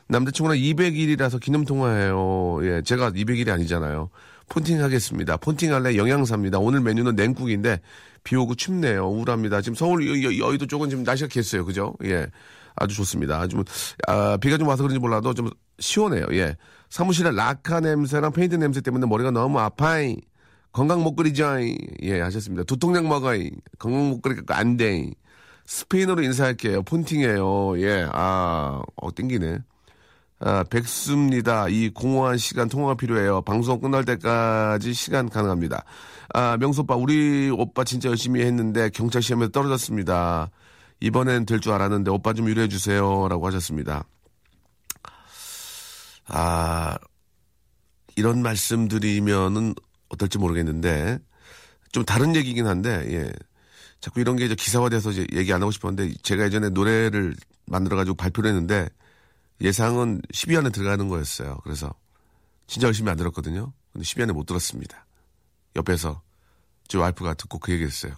남자친구랑 0.09 0.59
200일이라서 0.59 1.41
기념통화해요. 1.41 2.59
예, 2.65 2.83
제가 2.83 3.11
200일이 3.13 3.49
아니잖아요. 3.51 4.11
폰팅 4.49 4.83
하겠습니다. 4.83 5.37
폰팅 5.37 5.73
할래 5.73 5.97
영양사입니다. 5.97 6.59
오늘 6.59 6.81
메뉴는 6.81 7.15
냉국인데 7.15 7.81
비 8.25 8.37
오고 8.37 8.55
춥네요. 8.57 9.09
우울합니다. 9.09 9.61
지금 9.63 9.75
서울 9.75 10.07
여, 10.07 10.39
여, 10.39 10.53
의도 10.53 10.67
쪽은 10.67 10.91
지금 10.91 11.05
날씨가 11.05 11.29
겠어요. 11.29 11.65
그죠? 11.65 11.95
예. 12.05 12.27
아주 12.75 12.95
좋습니다. 12.97 13.47
좀, 13.49 13.65
아, 14.09 14.37
비가 14.39 14.59
좀 14.59 14.67
와서 14.69 14.83
그런지 14.83 14.99
몰라도 14.99 15.35
좀 15.35 15.49
시원해요. 15.79 16.27
예. 16.33 16.57
사무실에 16.91 17.31
라카 17.31 17.81
냄새랑 17.81 18.33
페인트 18.33 18.57
냄새 18.57 18.81
때문에 18.81 19.07
머리가 19.07 19.31
너무 19.31 19.59
아파이. 19.61 20.17
건강 20.73 21.03
목걸이죠. 21.03 21.57
예, 22.03 22.21
하셨습니다. 22.21 22.65
두통약 22.65 23.05
먹어이. 23.07 23.51
건강 23.79 24.09
목걸이 24.11 24.37
갖고 24.37 24.55
안 24.55 24.77
돼. 24.77 25.11
스페인어로 25.67 26.23
인사할게요. 26.23 26.83
폰팅이에요. 26.83 27.81
예, 27.81 28.09
아, 28.13 28.81
어, 28.97 29.15
땡기네. 29.15 29.59
아, 30.41 30.65
백수입니다. 30.65 31.69
이 31.69 31.91
공허한 31.91 32.37
시간 32.39 32.69
통화가 32.69 32.95
필요해요. 32.95 33.43
방송 33.43 33.81
끝날 33.81 34.05
때까지 34.05 34.93
시간 34.93 35.29
가능합니다. 35.29 35.85
아, 36.35 36.57
명수 36.59 36.81
오빠, 36.81 36.97
우리 36.97 37.51
오빠 37.51 37.85
진짜 37.85 38.09
열심히 38.09 38.43
했는데 38.43 38.89
경찰 38.91 39.23
시험에서 39.23 39.51
떨어졌습니다. 39.53 40.51
이번엔 41.01 41.47
될 41.47 41.61
줄 41.61 41.73
알았는데 41.73 42.11
오빠 42.11 42.33
좀 42.33 42.47
위로해 42.47 42.67
주세요. 42.69 43.29
라고 43.29 43.47
하셨습니다. 43.47 44.05
아, 46.27 46.97
이런 48.17 48.43
말씀 48.43 48.89
드리면은 48.89 49.75
어떨지 50.13 50.39
모르겠는데 50.39 51.19
좀 51.91 52.05
다른 52.05 52.37
얘기긴 52.37 52.67
한데 52.67 52.91
예. 53.13 53.33
자꾸 54.01 54.21
이런 54.21 54.37
게 54.37 54.45
이제 54.47 54.55
기사화돼서 54.55 55.13
이제 55.13 55.27
얘기 55.33 55.53
안 55.53 55.63
하고 55.63 55.71
싶었는데 55.71 56.15
제가 56.23 56.45
예전에 56.45 56.71
노래를 56.71 57.35
만들어 57.67 57.97
가지고 57.97 58.17
발표를 58.17 58.51
했는데 58.51 58.89
예상은 59.61 60.21
10위 60.33 60.59
안에 60.59 60.71
들어가는 60.71 61.07
거였어요. 61.09 61.59
그래서 61.63 61.95
진짜 62.67 62.89
열심히 62.89 63.11
안 63.11 63.17
들었거든요. 63.17 63.73
근데 63.93 64.05
10위 64.05 64.23
안에 64.23 64.33
못 64.33 64.47
들었습니다. 64.47 65.07
옆에서 65.77 66.21
제 66.89 66.99
와이프가 66.99 67.35
듣고 67.35 67.59
그 67.59 67.73
얘기 67.73 67.85
했어요. 67.85 68.13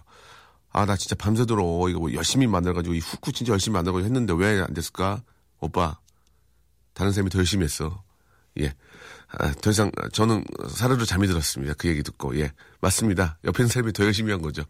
아, 0.71 0.85
나 0.85 0.97
진짜 0.97 1.15
밤새도록 1.15 1.89
이거 1.89 1.99
뭐 1.99 2.13
열심히 2.13 2.47
만들어가지고 2.47 2.95
이 2.95 2.99
후쿠 2.99 3.31
진짜 3.31 3.51
열심히 3.51 3.73
만들어가지고 3.75 4.05
했는데 4.05 4.33
왜 4.33 4.59
안 4.59 4.73
됐을까? 4.73 5.21
오빠, 5.59 5.99
다른 6.93 7.11
사람이 7.11 7.29
더 7.29 7.37
열심히 7.39 7.63
했어. 7.63 8.03
예. 8.59 8.73
아, 9.39 9.51
더 9.61 9.69
이상 9.71 9.91
저는 10.13 10.43
사르르 10.69 11.05
잠이 11.05 11.27
들었습니다. 11.27 11.73
그 11.77 11.87
얘기 11.87 12.03
듣고 12.03 12.37
예 12.39 12.51
맞습니다. 12.81 13.37
옆에 13.45 13.63
있는 13.63 13.69
사람이 13.69 13.93
더 13.93 14.03
열심히 14.05 14.31
한 14.31 14.41
거죠. 14.41 14.63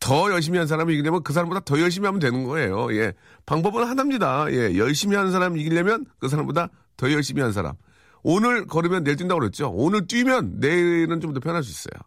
더 0.00 0.30
열심히 0.30 0.58
한 0.58 0.66
사람이 0.66 0.92
이기려면 0.94 1.22
그 1.22 1.32
사람보다 1.32 1.60
더 1.60 1.80
열심히 1.80 2.06
하면 2.06 2.20
되는 2.20 2.44
거예요. 2.44 2.94
예 2.96 3.12
방법은 3.46 3.84
하나입니다. 3.86 4.46
예 4.52 4.76
열심히 4.76 5.16
하는 5.16 5.32
사람 5.32 5.56
이기려면 5.56 6.06
그 6.18 6.28
사람보다 6.28 6.68
더 6.96 7.12
열심히 7.12 7.42
한 7.42 7.52
사람. 7.52 7.74
오늘 8.22 8.66
걸으면 8.66 9.04
내일 9.04 9.16
뛴다고 9.16 9.40
그랬죠. 9.40 9.70
오늘 9.70 10.06
뛰면 10.06 10.58
내일은 10.60 11.20
좀 11.20 11.32
더 11.34 11.40
편할 11.40 11.62
수 11.62 11.70
있어요. 11.70 12.00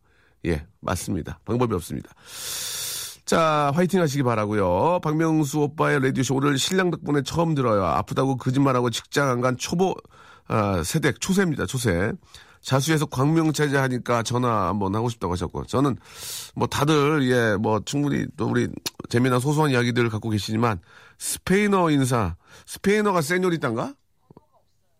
예 0.45 0.65
맞습니다. 0.81 1.39
방법이 1.45 1.73
없습니다. 1.75 2.09
자, 3.25 3.71
화이팅 3.75 4.01
하시기 4.01 4.23
바라고요 4.23 4.99
박명수 5.03 5.59
오빠의 5.59 6.01
라디오쇼 6.01 6.35
오늘 6.35 6.57
신랑 6.57 6.89
덕분에 6.89 7.21
처음 7.23 7.53
들어요. 7.53 7.85
아프다고 7.85 8.37
거짓말하고 8.37 8.89
직장 8.89 9.29
안 9.29 9.41
간 9.41 9.55
초보 9.57 9.93
아, 10.49 10.83
세댁 10.83 11.21
초세입니다. 11.21 11.65
초세. 11.65 12.11
자수해서 12.61 13.05
광명체제 13.05 13.77
하니까 13.77 14.21
전화 14.23 14.67
한번 14.67 14.93
하고 14.93 15.07
싶다고 15.09 15.31
하셨고 15.31 15.65
저는 15.65 15.95
뭐 16.55 16.67
다들 16.67 17.23
예 17.29 17.55
뭐 17.55 17.79
충분히 17.85 18.25
또 18.35 18.47
우리 18.47 18.67
재미난 19.07 19.39
소소한 19.39 19.71
이야기들을 19.71 20.09
갖고 20.09 20.29
계시지만 20.29 20.81
스페인어 21.19 21.89
인사 21.91 22.35
스페인어가 22.65 23.21
세뇨리단가? 23.21 23.93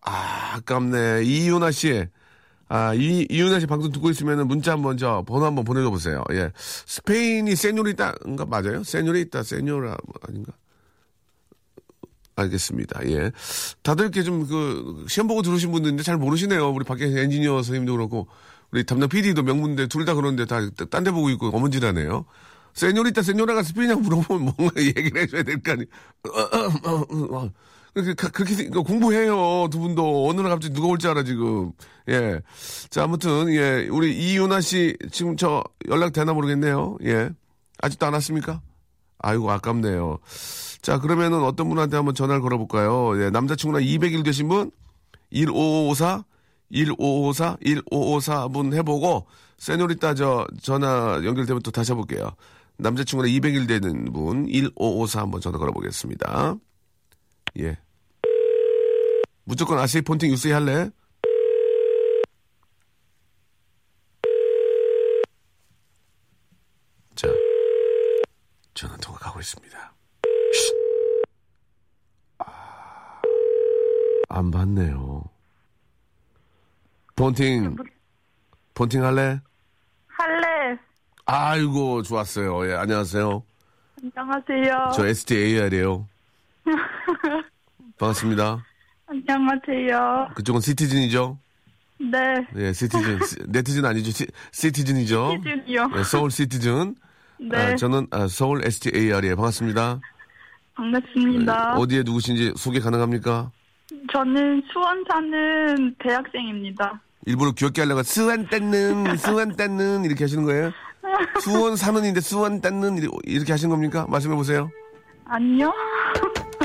아 0.02 0.52
아깝네 0.56 1.24
이윤아 1.24 1.70
씨. 1.72 2.06
아, 2.72 2.94
이, 2.94 3.26
이윤아 3.28 3.60
씨 3.60 3.66
방송 3.66 3.90
듣고 3.92 4.10
있으면 4.10 4.46
문자 4.46 4.72
한번 4.72 4.96
저 4.96 5.24
번호 5.26 5.44
한번 5.44 5.64
보내줘 5.64 5.90
보세요. 5.90 6.22
예. 6.32 6.52
스페인이 6.56 7.56
세뇨리단가 7.56 8.46
맞아요? 8.46 8.84
세뇨리다, 8.84 9.42
세뇨라 9.42 9.96
아닌가? 10.26 10.52
알겠습니다. 12.40 13.00
예. 13.08 13.30
다들 13.82 14.04
이렇게 14.06 14.22
좀 14.22 14.46
그 14.46 15.04
시험 15.08 15.26
보고 15.28 15.42
들으신 15.42 15.70
분들인데 15.72 16.02
잘 16.02 16.16
모르시네요. 16.16 16.70
우리 16.70 16.84
밖에 16.84 17.04
엔지니어 17.06 17.54
선생님도 17.62 17.92
그렇고 17.92 18.28
우리 18.72 18.84
담당 18.84 19.08
PD도 19.08 19.42
명문대 19.42 19.86
둘 19.88 20.04
다 20.04 20.14
그런데 20.14 20.44
다 20.46 20.60
딴 20.90 21.04
데 21.04 21.10
보고 21.10 21.30
있고 21.30 21.48
어문지다네요. 21.48 22.24
세뇨리타 22.74 23.22
세뇨라가 23.22 23.62
스페인이라고 23.64 24.00
물어보면 24.02 24.54
뭔가 24.56 24.74
얘기를 24.80 25.22
해줘야 25.22 25.42
될 25.42 25.60
거 25.62 25.72
아니에요. 25.72 25.88
그렇게, 27.94 28.14
그렇게 28.14 28.68
공부해요. 28.68 29.68
두 29.70 29.80
분도. 29.80 30.28
어느 30.28 30.40
날 30.40 30.50
갑자기 30.50 30.72
누가 30.72 30.86
올지 30.86 31.08
알아, 31.08 31.24
지금. 31.24 31.72
예. 32.08 32.40
자, 32.88 33.02
아무튼, 33.02 33.52
예. 33.52 33.88
우리 33.90 34.16
이윤아 34.16 34.60
씨, 34.60 34.96
지금 35.10 35.36
저 35.36 35.64
연락 35.88 36.12
되나 36.12 36.32
모르겠네요. 36.32 36.98
예. 37.04 37.30
아직도 37.82 38.06
안 38.06 38.12
왔습니까? 38.12 38.60
아이고, 39.22 39.50
아깝네요. 39.50 40.18
자, 40.82 40.98
그러면은 40.98 41.42
어떤 41.42 41.68
분한테 41.68 41.96
한번 41.96 42.14
전화를 42.14 42.40
걸어볼까요? 42.40 43.22
예, 43.22 43.30
남자친구랑 43.30 43.82
200일 43.82 44.24
되신 44.24 44.48
분, 44.48 44.70
1554, 45.30 46.24
1554, 46.70 47.56
1554 47.60 48.48
분 48.48 48.72
해보고, 48.72 49.26
세뇨리따 49.58 50.14
저 50.14 50.46
전화 50.62 51.20
연결되면 51.22 51.62
또 51.62 51.70
다시 51.70 51.92
해볼게요. 51.92 52.30
남자친구랑 52.78 53.30
200일 53.30 53.68
되는 53.68 54.12
분, 54.12 54.46
1554 54.46 55.20
한번 55.20 55.40
전화 55.40 55.58
걸어보겠습니다. 55.58 56.56
예. 57.58 57.78
무조건 59.44 59.78
아시이 59.78 60.02
폰팅 60.02 60.30
유스이 60.30 60.52
할래? 60.52 60.90
자, 67.16 67.28
전화 68.80 68.96
통화 68.96 69.18
가고 69.18 69.38
있습니다. 69.40 69.92
아, 72.38 73.20
안 74.30 74.50
받네요. 74.50 75.22
폰팅, 77.14 77.76
폰팅 78.72 79.04
할래? 79.04 79.38
할래. 80.06 80.78
아이고, 81.26 82.00
좋았어요. 82.00 82.70
예, 82.70 82.74
안녕하세요. 82.74 83.42
안녕하세요. 84.02 84.92
저 84.94 85.06
STAR이에요. 85.06 86.08
반갑습니다. 87.98 88.64
안녕하세요. 89.08 90.30
그쪽은 90.36 90.62
시티즌이죠? 90.62 91.38
네. 91.98 92.46
예, 92.56 92.72
시티즌. 92.72 93.18
네티즌 93.48 93.84
아니죠? 93.84 94.10
시, 94.10 94.26
시티즌이죠? 94.52 95.36
시즌이요. 95.36 95.90
예, 95.98 96.02
서울 96.02 96.30
시티즌. 96.30 96.94
네. 97.40 97.56
아, 97.56 97.76
저는 97.76 98.06
아, 98.10 98.26
서울 98.28 98.64
STAR이에요. 98.64 99.36
반갑습니다. 99.36 100.00
반갑습니다. 100.74 101.74
어디에 101.76 102.02
누구신지 102.02 102.52
소개 102.56 102.80
가능합니까? 102.80 103.50
저는 104.12 104.62
수원 104.72 105.04
사는 105.10 105.94
대학생입니다. 105.98 107.00
일부러 107.26 107.52
귀엽게 107.52 107.82
하려고 107.82 108.02
수원 108.02 108.46
땄는 108.48 109.16
수원 109.16 109.56
땄는 109.56 110.04
이렇게 110.04 110.24
하시는 110.24 110.44
거예요? 110.44 110.70
수원 111.40 111.76
사는인데 111.76 112.20
수원 112.20 112.60
땄는 112.60 112.98
이렇게 113.24 113.52
하시는 113.52 113.70
겁니까? 113.70 114.06
말씀해 114.08 114.34
보세요. 114.36 114.70
아니요. 115.24 115.72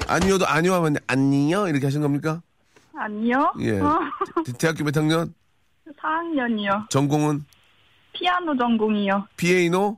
아니요도 0.08 0.46
아니요 0.48 0.74
하면 0.76 0.96
아니요 1.08 1.68
이렇게 1.68 1.86
하신 1.88 2.02
겁니까? 2.02 2.42
아니요. 2.96 3.54
예. 3.60 3.80
어, 3.80 4.00
대- 4.46 4.54
대학교 4.54 4.84
몇 4.84 4.96
학년? 4.96 5.34
4학년이요. 6.02 6.90
전공은 6.90 7.44
피아노 8.14 8.56
전공이요. 8.58 9.28
피에이노? 9.38 9.98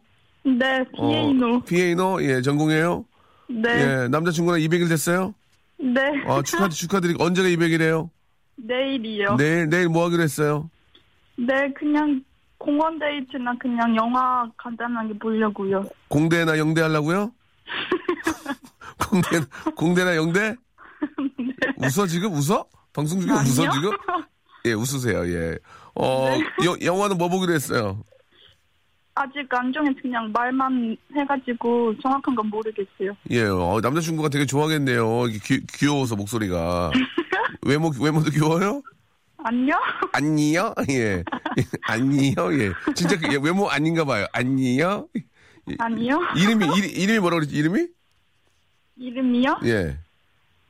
네, 0.58 0.84
피에이노. 0.96 1.56
어, 1.56 1.60
피에이노? 1.64 2.24
예, 2.24 2.42
전공이에요? 2.42 3.06
네. 3.50 3.70
예, 4.04 4.08
남자친구랑 4.10 4.60
200일 4.62 4.88
됐어요? 4.90 5.34
네. 5.80 6.02
아, 6.26 6.42
축하, 6.42 6.68
축하드리고, 6.70 7.24
언제가 7.24 7.48
200일이에요? 7.50 8.10
내일이요. 8.56 9.36
내일, 9.36 9.70
내일 9.70 9.90
뭐 9.90 10.06
하기로 10.06 10.24
했어요? 10.24 10.70
네, 11.38 11.72
그냥 11.74 12.24
공원 12.58 12.98
데이트나 12.98 13.54
그냥 13.60 13.96
영화 13.96 14.50
간단하게 14.58 15.18
보려고요. 15.20 15.84
공대나 16.08 16.58
영대 16.58 16.82
하려고요? 16.82 17.32
공대, 19.10 19.40
공대나 19.76 20.16
영대? 20.16 20.56
웃어, 21.78 22.08
지금? 22.08 22.32
웃어? 22.34 22.66
방송 22.94 23.20
중에 23.20 23.30
웃어, 23.32 23.40
아니요. 23.40 23.72
지금? 23.74 23.92
예, 24.66 24.74
웃으세요, 24.74 25.28
예. 25.30 25.58
어, 25.96 26.30
여- 26.66 26.78
영화는 26.84 27.18
뭐 27.18 27.30
보기로 27.30 27.54
했어요? 27.54 28.02
아직 29.18 29.52
안 29.54 29.74
정해서 29.74 29.98
그냥 30.02 30.32
말만 30.32 30.96
해가지고 31.16 31.98
정확한 32.02 32.36
건 32.36 32.48
모르겠어요. 32.48 33.16
예, 33.32 33.44
어, 33.44 33.80
남자친구가 33.82 34.30
되게 34.30 34.46
좋아하겠네요. 34.46 35.26
귀, 35.44 35.66
귀여워서 35.66 36.16
목소리가. 36.16 36.92
외모, 37.66 37.92
외모도 38.00 38.30
귀여워요? 38.30 38.82
안녕? 39.38 39.80
아니요? 40.14 40.74
예. 40.90 41.24
아니요? 41.84 42.36
예. 42.54 42.72
진짜 42.94 43.18
그, 43.18 43.34
예, 43.34 43.38
외모 43.42 43.68
아닌가 43.70 44.06
봐요. 44.06 44.28
아니요? 44.34 45.08
아니요? 45.80 46.20
이름이, 46.36 46.66
이리, 46.78 46.90
이름 46.90 47.16
이 47.16 47.20
뭐라 47.20 47.38
그랬지? 47.38 47.56
이름이? 47.56 47.88
이름이요? 48.98 49.60
예. 49.66 49.98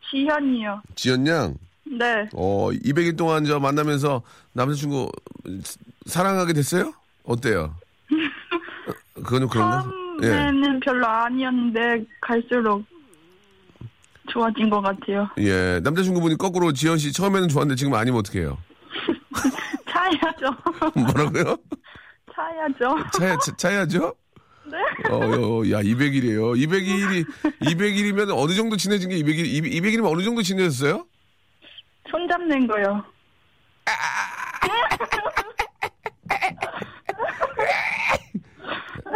지현이요. 0.10 0.82
지연 0.96 1.28
양. 1.28 1.56
네. 1.86 2.28
어, 2.34 2.70
200일 2.72 3.18
동안 3.18 3.46
저 3.46 3.60
만나면서 3.60 4.22
남자친구 4.54 5.12
사랑하게 6.06 6.54
됐어요? 6.54 6.94
어때요? 7.24 7.76
그건 9.24 9.42
좀 9.42 9.50
그런가? 9.50 9.86
예. 10.24 10.28
처음에는 10.28 10.80
별로 10.80 11.08
아니었는데 11.08 12.06
갈수록 12.22 12.84
좋아진 14.30 14.70
것 14.70 14.82
같아요. 14.82 15.30
예. 15.38 15.80
남자친구분이 15.84 16.38
거꾸로 16.38 16.74
지연 16.74 16.98
씨 16.98 17.12
처음에는 17.14 17.48
좋았는데 17.50 17.76
지금 17.78 17.94
아니면 17.94 18.20
어떡해요? 18.20 18.58
차야죠. 19.90 20.56
뭐라고요? 20.96 21.58
차야죠. 22.34 23.10
차야, 23.18 23.38
차, 23.40 23.56
차야죠? 23.56 24.14
네. 24.66 24.78
어, 25.10 25.16
어, 25.18 25.64
야, 25.72 25.82
200일이에요. 25.82 26.56
200일이, 26.68 27.26
200일이면 27.62 28.30
어느 28.38 28.54
정도 28.54 28.76
친해진 28.76 29.10
게 29.10 29.16
200일, 29.18 29.64
200일이면 29.64 30.12
어느 30.12 30.24
정도 30.24 30.42
친해졌어요? 30.42 31.06
손잡는 32.12 32.68
거요. 32.68 33.04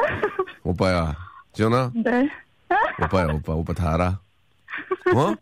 오빠야. 0.64 1.16
지연아? 1.54 1.92
네. 1.96 2.30
오빠야, 3.04 3.28
오빠. 3.34 3.54
오빠 3.54 3.74
다 3.74 3.94
알아. 3.94 4.20
어? 5.16 5.36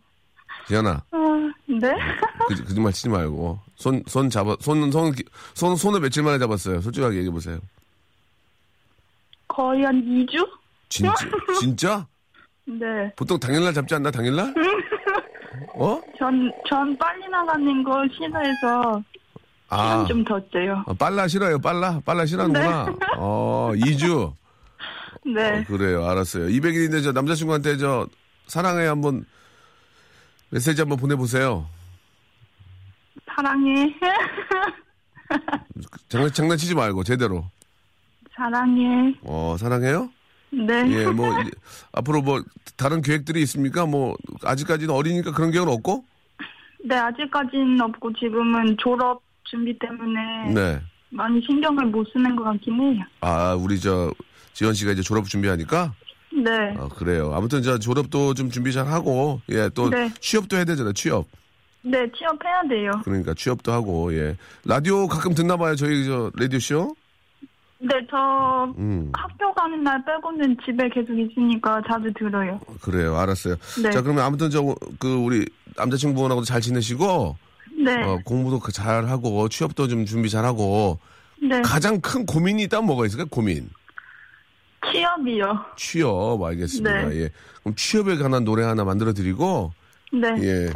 지연아. 0.67 1.03
아, 1.11 1.51
네. 1.67 1.93
그, 2.47 2.63
거짓말 2.63 2.91
치지 2.93 3.09
말고. 3.09 3.59
손, 3.75 4.03
손 4.07 4.29
잡아, 4.29 4.55
손, 4.59 4.91
손, 4.91 5.13
손, 5.53 5.75
손을 5.75 5.99
며칠 5.99 6.23
만에 6.23 6.37
잡았어요. 6.39 6.81
솔직하게 6.81 7.17
얘기해보세요. 7.17 7.59
거의 9.47 9.83
한 9.83 10.01
2주? 10.03 10.47
진짜? 10.89 11.13
진짜? 11.59 12.07
네. 12.65 13.11
보통 13.15 13.39
당일날 13.39 13.73
잡지 13.73 13.95
않나, 13.95 14.11
당일날? 14.11 14.53
어? 15.75 16.01
전, 16.17 16.51
전 16.67 16.97
빨리 16.97 17.27
나가는 17.29 17.83
거 17.83 18.03
싫어해서 18.15 19.03
아. 19.69 19.77
시간 20.03 20.07
좀 20.07 20.23
더 20.25 20.39
째요. 20.51 20.83
어, 20.87 20.93
빨라 20.93 21.27
싫어요, 21.27 21.59
빨라? 21.59 21.99
빨라 22.05 22.25
싫어하는구나. 22.25 22.85
네. 22.85 22.95
어, 23.17 23.71
2주. 23.75 24.33
네. 25.25 25.59
어, 25.59 25.63
그래요, 25.67 26.05
알았어요. 26.05 26.47
200일인데 26.47 27.03
저 27.03 27.11
남자친구한테 27.11 27.77
저 27.77 28.07
사랑해 28.47 28.85
한번 28.87 29.25
메시지 30.49 30.81
한번 30.81 30.97
보내보세요. 30.97 31.67
사랑해. 33.35 33.93
장난, 36.09 36.31
장난치지 36.31 36.75
말고 36.75 37.03
제대로. 37.03 37.45
사랑해. 38.35 39.13
어, 39.23 39.55
사랑해요? 39.59 40.09
네. 40.51 40.83
예, 40.89 41.05
뭐 41.05 41.27
이- 41.41 41.51
앞으로 41.91 42.21
뭐 42.21 42.41
다른 42.75 43.01
계획들이 43.01 43.41
있습니까? 43.43 43.85
뭐 43.85 44.15
아직까지는 44.43 44.93
어리니까 44.93 45.31
그런 45.33 45.51
계획은 45.51 45.71
없고? 45.71 46.05
네, 46.85 46.95
아직까지는 46.95 47.79
없고 47.81 48.13
지금은 48.13 48.77
졸업 48.79 49.21
준비 49.43 49.77
때문에 49.77 50.53
네. 50.53 50.81
많이 51.09 51.41
신경을 51.45 51.87
못 51.87 52.07
쓰는 52.11 52.35
것 52.35 52.43
같긴 52.45 52.79
해요. 52.81 53.03
아, 53.21 53.53
우리 53.53 53.79
저 53.79 54.11
지원 54.59 54.73
씨가 54.73 54.91
이제 54.91 55.01
졸업 55.01 55.23
준비하니까 55.25 55.93
네. 56.33 56.51
어, 56.77 56.89
그래요. 56.89 57.31
아무튼 57.33 57.61
저 57.63 57.77
졸업도 57.79 58.33
좀 58.33 58.51
준비 58.51 58.73
잘 58.73 58.87
하고 58.87 59.39
예, 59.49 59.69
또 59.73 59.89
네. 59.89 60.11
취업도 60.19 60.57
해야 60.57 60.65
되잖아요. 60.65 60.91
취업. 60.91 61.25
네, 61.81 61.97
취업해야 62.11 62.61
돼요. 62.69 62.91
그러니까 63.05 63.33
취업도 63.33 63.71
하고 63.71 64.13
예. 64.13 64.35
라디오 64.65 65.07
가끔 65.07 65.33
듣나 65.33 65.55
봐요. 65.55 65.77
저희 65.77 66.03
저 66.03 66.29
라디오 66.35 66.59
쇼. 66.59 66.93
네, 67.79 67.87
저 68.11 68.17
음. 68.77 69.09
학교 69.13 69.53
가는 69.53 69.81
날 69.81 70.03
빼고는 70.03 70.57
집에 70.65 70.89
계속 70.89 71.17
있으니까 71.17 71.81
자주 71.89 72.11
들어요. 72.19 72.59
그래요. 72.81 73.15
알았어요. 73.17 73.55
네. 73.81 73.89
자, 73.91 74.01
그러면 74.01 74.25
아무튼 74.25 74.49
저 74.49 74.61
그 74.99 75.15
우리 75.15 75.45
남자친구분하고도 75.77 76.43
잘 76.43 76.59
지내시고 76.59 77.37
네. 77.85 78.03
어, 78.03 78.19
공부도 78.25 78.59
그잘 78.59 79.07
하고 79.07 79.47
취업도 79.47 79.87
좀 79.87 80.05
준비 80.05 80.29
잘 80.29 80.43
하고 80.43 80.99
네. 81.41 81.61
가장 81.61 82.01
큰 82.01 82.25
고민이 82.25 82.63
있다면 82.63 82.87
뭐가 82.87 83.05
있을까요? 83.05 83.27
고민. 83.29 83.69
취업이요. 84.91 85.65
취업 85.75 86.41
알겠습니다. 86.43 87.09
네. 87.09 87.21
예. 87.23 87.29
그럼 87.61 87.75
취업에 87.75 88.15
관한 88.17 88.43
노래 88.43 88.63
하나 88.63 88.83
만들어 88.83 89.13
드리고 89.13 89.73
네. 90.13 90.29
예. 90.41 90.69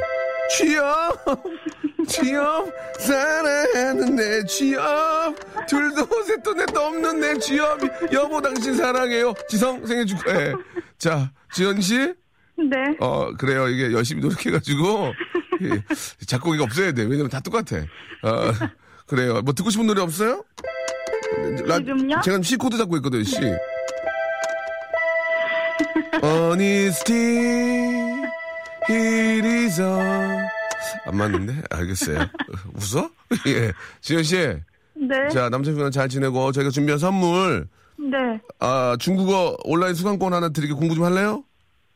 취업 0.50 1.18
취업 2.08 2.70
사랑하는데 3.00 4.46
취업 4.46 5.36
둘도 5.68 6.06
셋도 6.24 6.54
넷도 6.54 6.80
없는 6.80 7.20
내 7.20 7.38
취업이 7.40 7.88
여보 8.12 8.42
당신 8.42 8.76
사랑해요 8.76 9.34
지성 9.48 9.86
생일 9.86 10.06
축하해 10.06 10.54
자 10.98 11.32
지연 11.54 11.80
씨 11.80 12.14
네. 12.56 12.96
어, 13.00 13.34
그래요. 13.36 13.68
이게 13.68 13.92
열심히 13.92 14.22
노력해가지고, 14.22 15.14
예, 15.64 15.84
작곡이가 16.26 16.64
없어야 16.66 16.92
돼. 16.92 17.02
왜냐면 17.04 17.30
다 17.30 17.40
똑같아. 17.40 17.78
어, 17.78 18.52
그래요. 19.08 19.42
뭐 19.42 19.54
듣고 19.54 19.70
싶은 19.70 19.88
노래 19.88 20.02
없어요? 20.02 20.44
지금요? 21.78 22.22
제가 22.24 22.42
C 22.44 22.58
코드 22.58 22.78
잡고 22.78 22.98
있거든요, 22.98 23.24
C. 23.24 23.40
Honesty, 26.22 27.18
it 28.90 29.48
is 29.48 29.82
all. 29.82 30.48
안 31.06 31.18
맞는데? 31.18 31.62
알겠어요. 31.70 32.20
웃어? 32.76 33.10
예. 33.48 33.74
지현 34.02 34.24
씨, 34.24 34.38
네. 34.96 35.30
자, 35.32 35.50
남자친구랑 35.50 35.92
잘 35.92 36.08
지내고, 36.08 36.52
저희가 36.52 36.70
준비한 36.70 37.00
선물, 37.00 37.68
네. 37.98 38.18
아, 38.60 38.96
중국어 39.00 39.58
온라인 39.66 39.94
수강권 39.96 40.34
하나 40.34 40.50
드리게 40.50 40.74
공부 40.74 40.96
좀 40.96 41.04
할래요? 41.04 41.44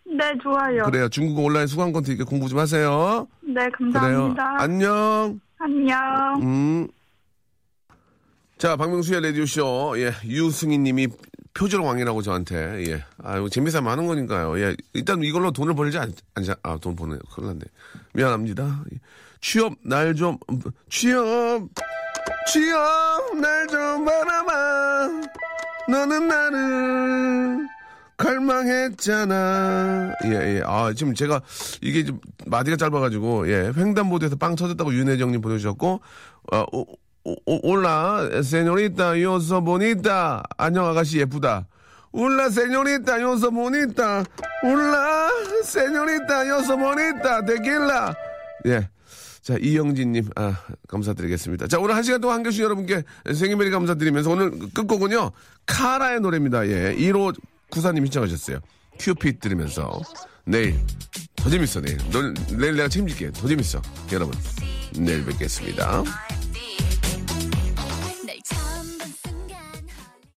네, 0.05 0.23
좋아요. 0.41 0.83
그래요. 0.83 1.09
중국어 1.09 1.41
온라인 1.41 1.67
수강권 1.67 2.03
드리게 2.03 2.23
공부 2.23 2.47
좀 2.47 2.59
하세요. 2.59 3.27
네, 3.41 3.67
그래요. 3.69 3.91
감사합니다. 3.93 4.55
안녕. 4.59 5.39
안녕. 5.59 6.41
음. 6.41 6.87
자, 8.57 8.75
박명수의 8.75 9.21
라디오쇼. 9.21 9.95
예, 9.97 10.13
유승희 10.25 10.77
님이 10.79 11.07
표절 11.57 11.81
왕이라고 11.81 12.21
저한테. 12.21 12.85
예. 12.87 13.03
아유, 13.23 13.49
재미삼아 13.49 13.91
하는 13.91 14.05
거니까요. 14.05 14.59
예. 14.59 14.75
일단 14.93 15.23
이걸로 15.23 15.49
돈을 15.51 15.73
벌지 15.73 15.97
않, 15.97 16.13
않지, 16.35 16.53
아, 16.61 16.77
돈 16.79 16.95
버네. 16.95 17.17
큰일 17.33 17.47
났네. 17.47 17.61
미안합니다. 18.13 18.83
예. 18.93 18.99
취업, 19.41 19.73
날 19.83 20.13
좀, 20.15 20.37
음, 20.51 20.61
취업, 20.89 21.67
취업, 22.47 23.35
날 23.39 23.67
좀 23.67 24.05
바라봐. 24.05 25.09
너는 25.89 26.27
나를 26.27 27.67
갈망했잖아. 28.17 30.13
예, 30.25 30.29
예. 30.57 30.61
아, 30.63 30.93
지금 30.93 31.15
제가 31.15 31.41
이게 31.81 32.03
좀 32.03 32.19
마디가 32.45 32.77
짧아가지고, 32.77 33.49
예. 33.49 33.71
횡단보도에서 33.75 34.35
빵 34.35 34.55
터졌다고 34.55 34.93
윤혜정님 34.93 35.41
보내주셨고, 35.41 36.01
어, 36.53 36.65
올라, 37.45 38.29
세뇨리타, 38.41 39.21
요소 39.21 39.63
보니타. 39.63 40.43
안녕, 40.57 40.85
아가씨 40.85 41.19
예쁘다. 41.19 41.67
울라, 42.11 42.49
세뇨리타, 42.49 43.21
요소 43.21 43.51
보니타. 43.51 44.23
울라, 44.63 45.29
세뇨리타, 45.63 46.47
요소 46.47 46.77
보니타. 46.77 47.45
데킬라. 47.45 48.15
예. 48.67 48.89
자, 49.41 49.55
이영진님, 49.59 50.29
아, 50.35 50.57
감사드리겠습니다. 50.87 51.67
자, 51.67 51.79
오늘 51.79 51.95
한 51.95 52.03
시간 52.03 52.19
동안 52.19 52.41
해주신 52.41 52.63
여러분께 52.63 53.03
생일메리 53.33 53.71
감사드리면서 53.71 54.29
오늘 54.29 54.51
끝곡은요, 54.73 55.31
카라의 55.65 56.19
노래입니다. 56.19 56.67
예. 56.67 56.95
1호 56.95 57.33
구사님 57.69 58.05
신청하셨어요. 58.05 58.59
큐핏 58.99 59.39
들으면서 59.39 60.01
내일 60.45 60.79
더 61.35 61.49
재밌어 61.49 61.81
내일. 61.81 61.97
널 62.11 62.33
내일 62.57 62.75
내가 62.75 62.87
책임질게. 62.87 63.31
더 63.31 63.47
재밌어. 63.47 63.81
여러분 64.11 64.33
내일 64.97 65.23
뵙겠습니다. 65.25 66.03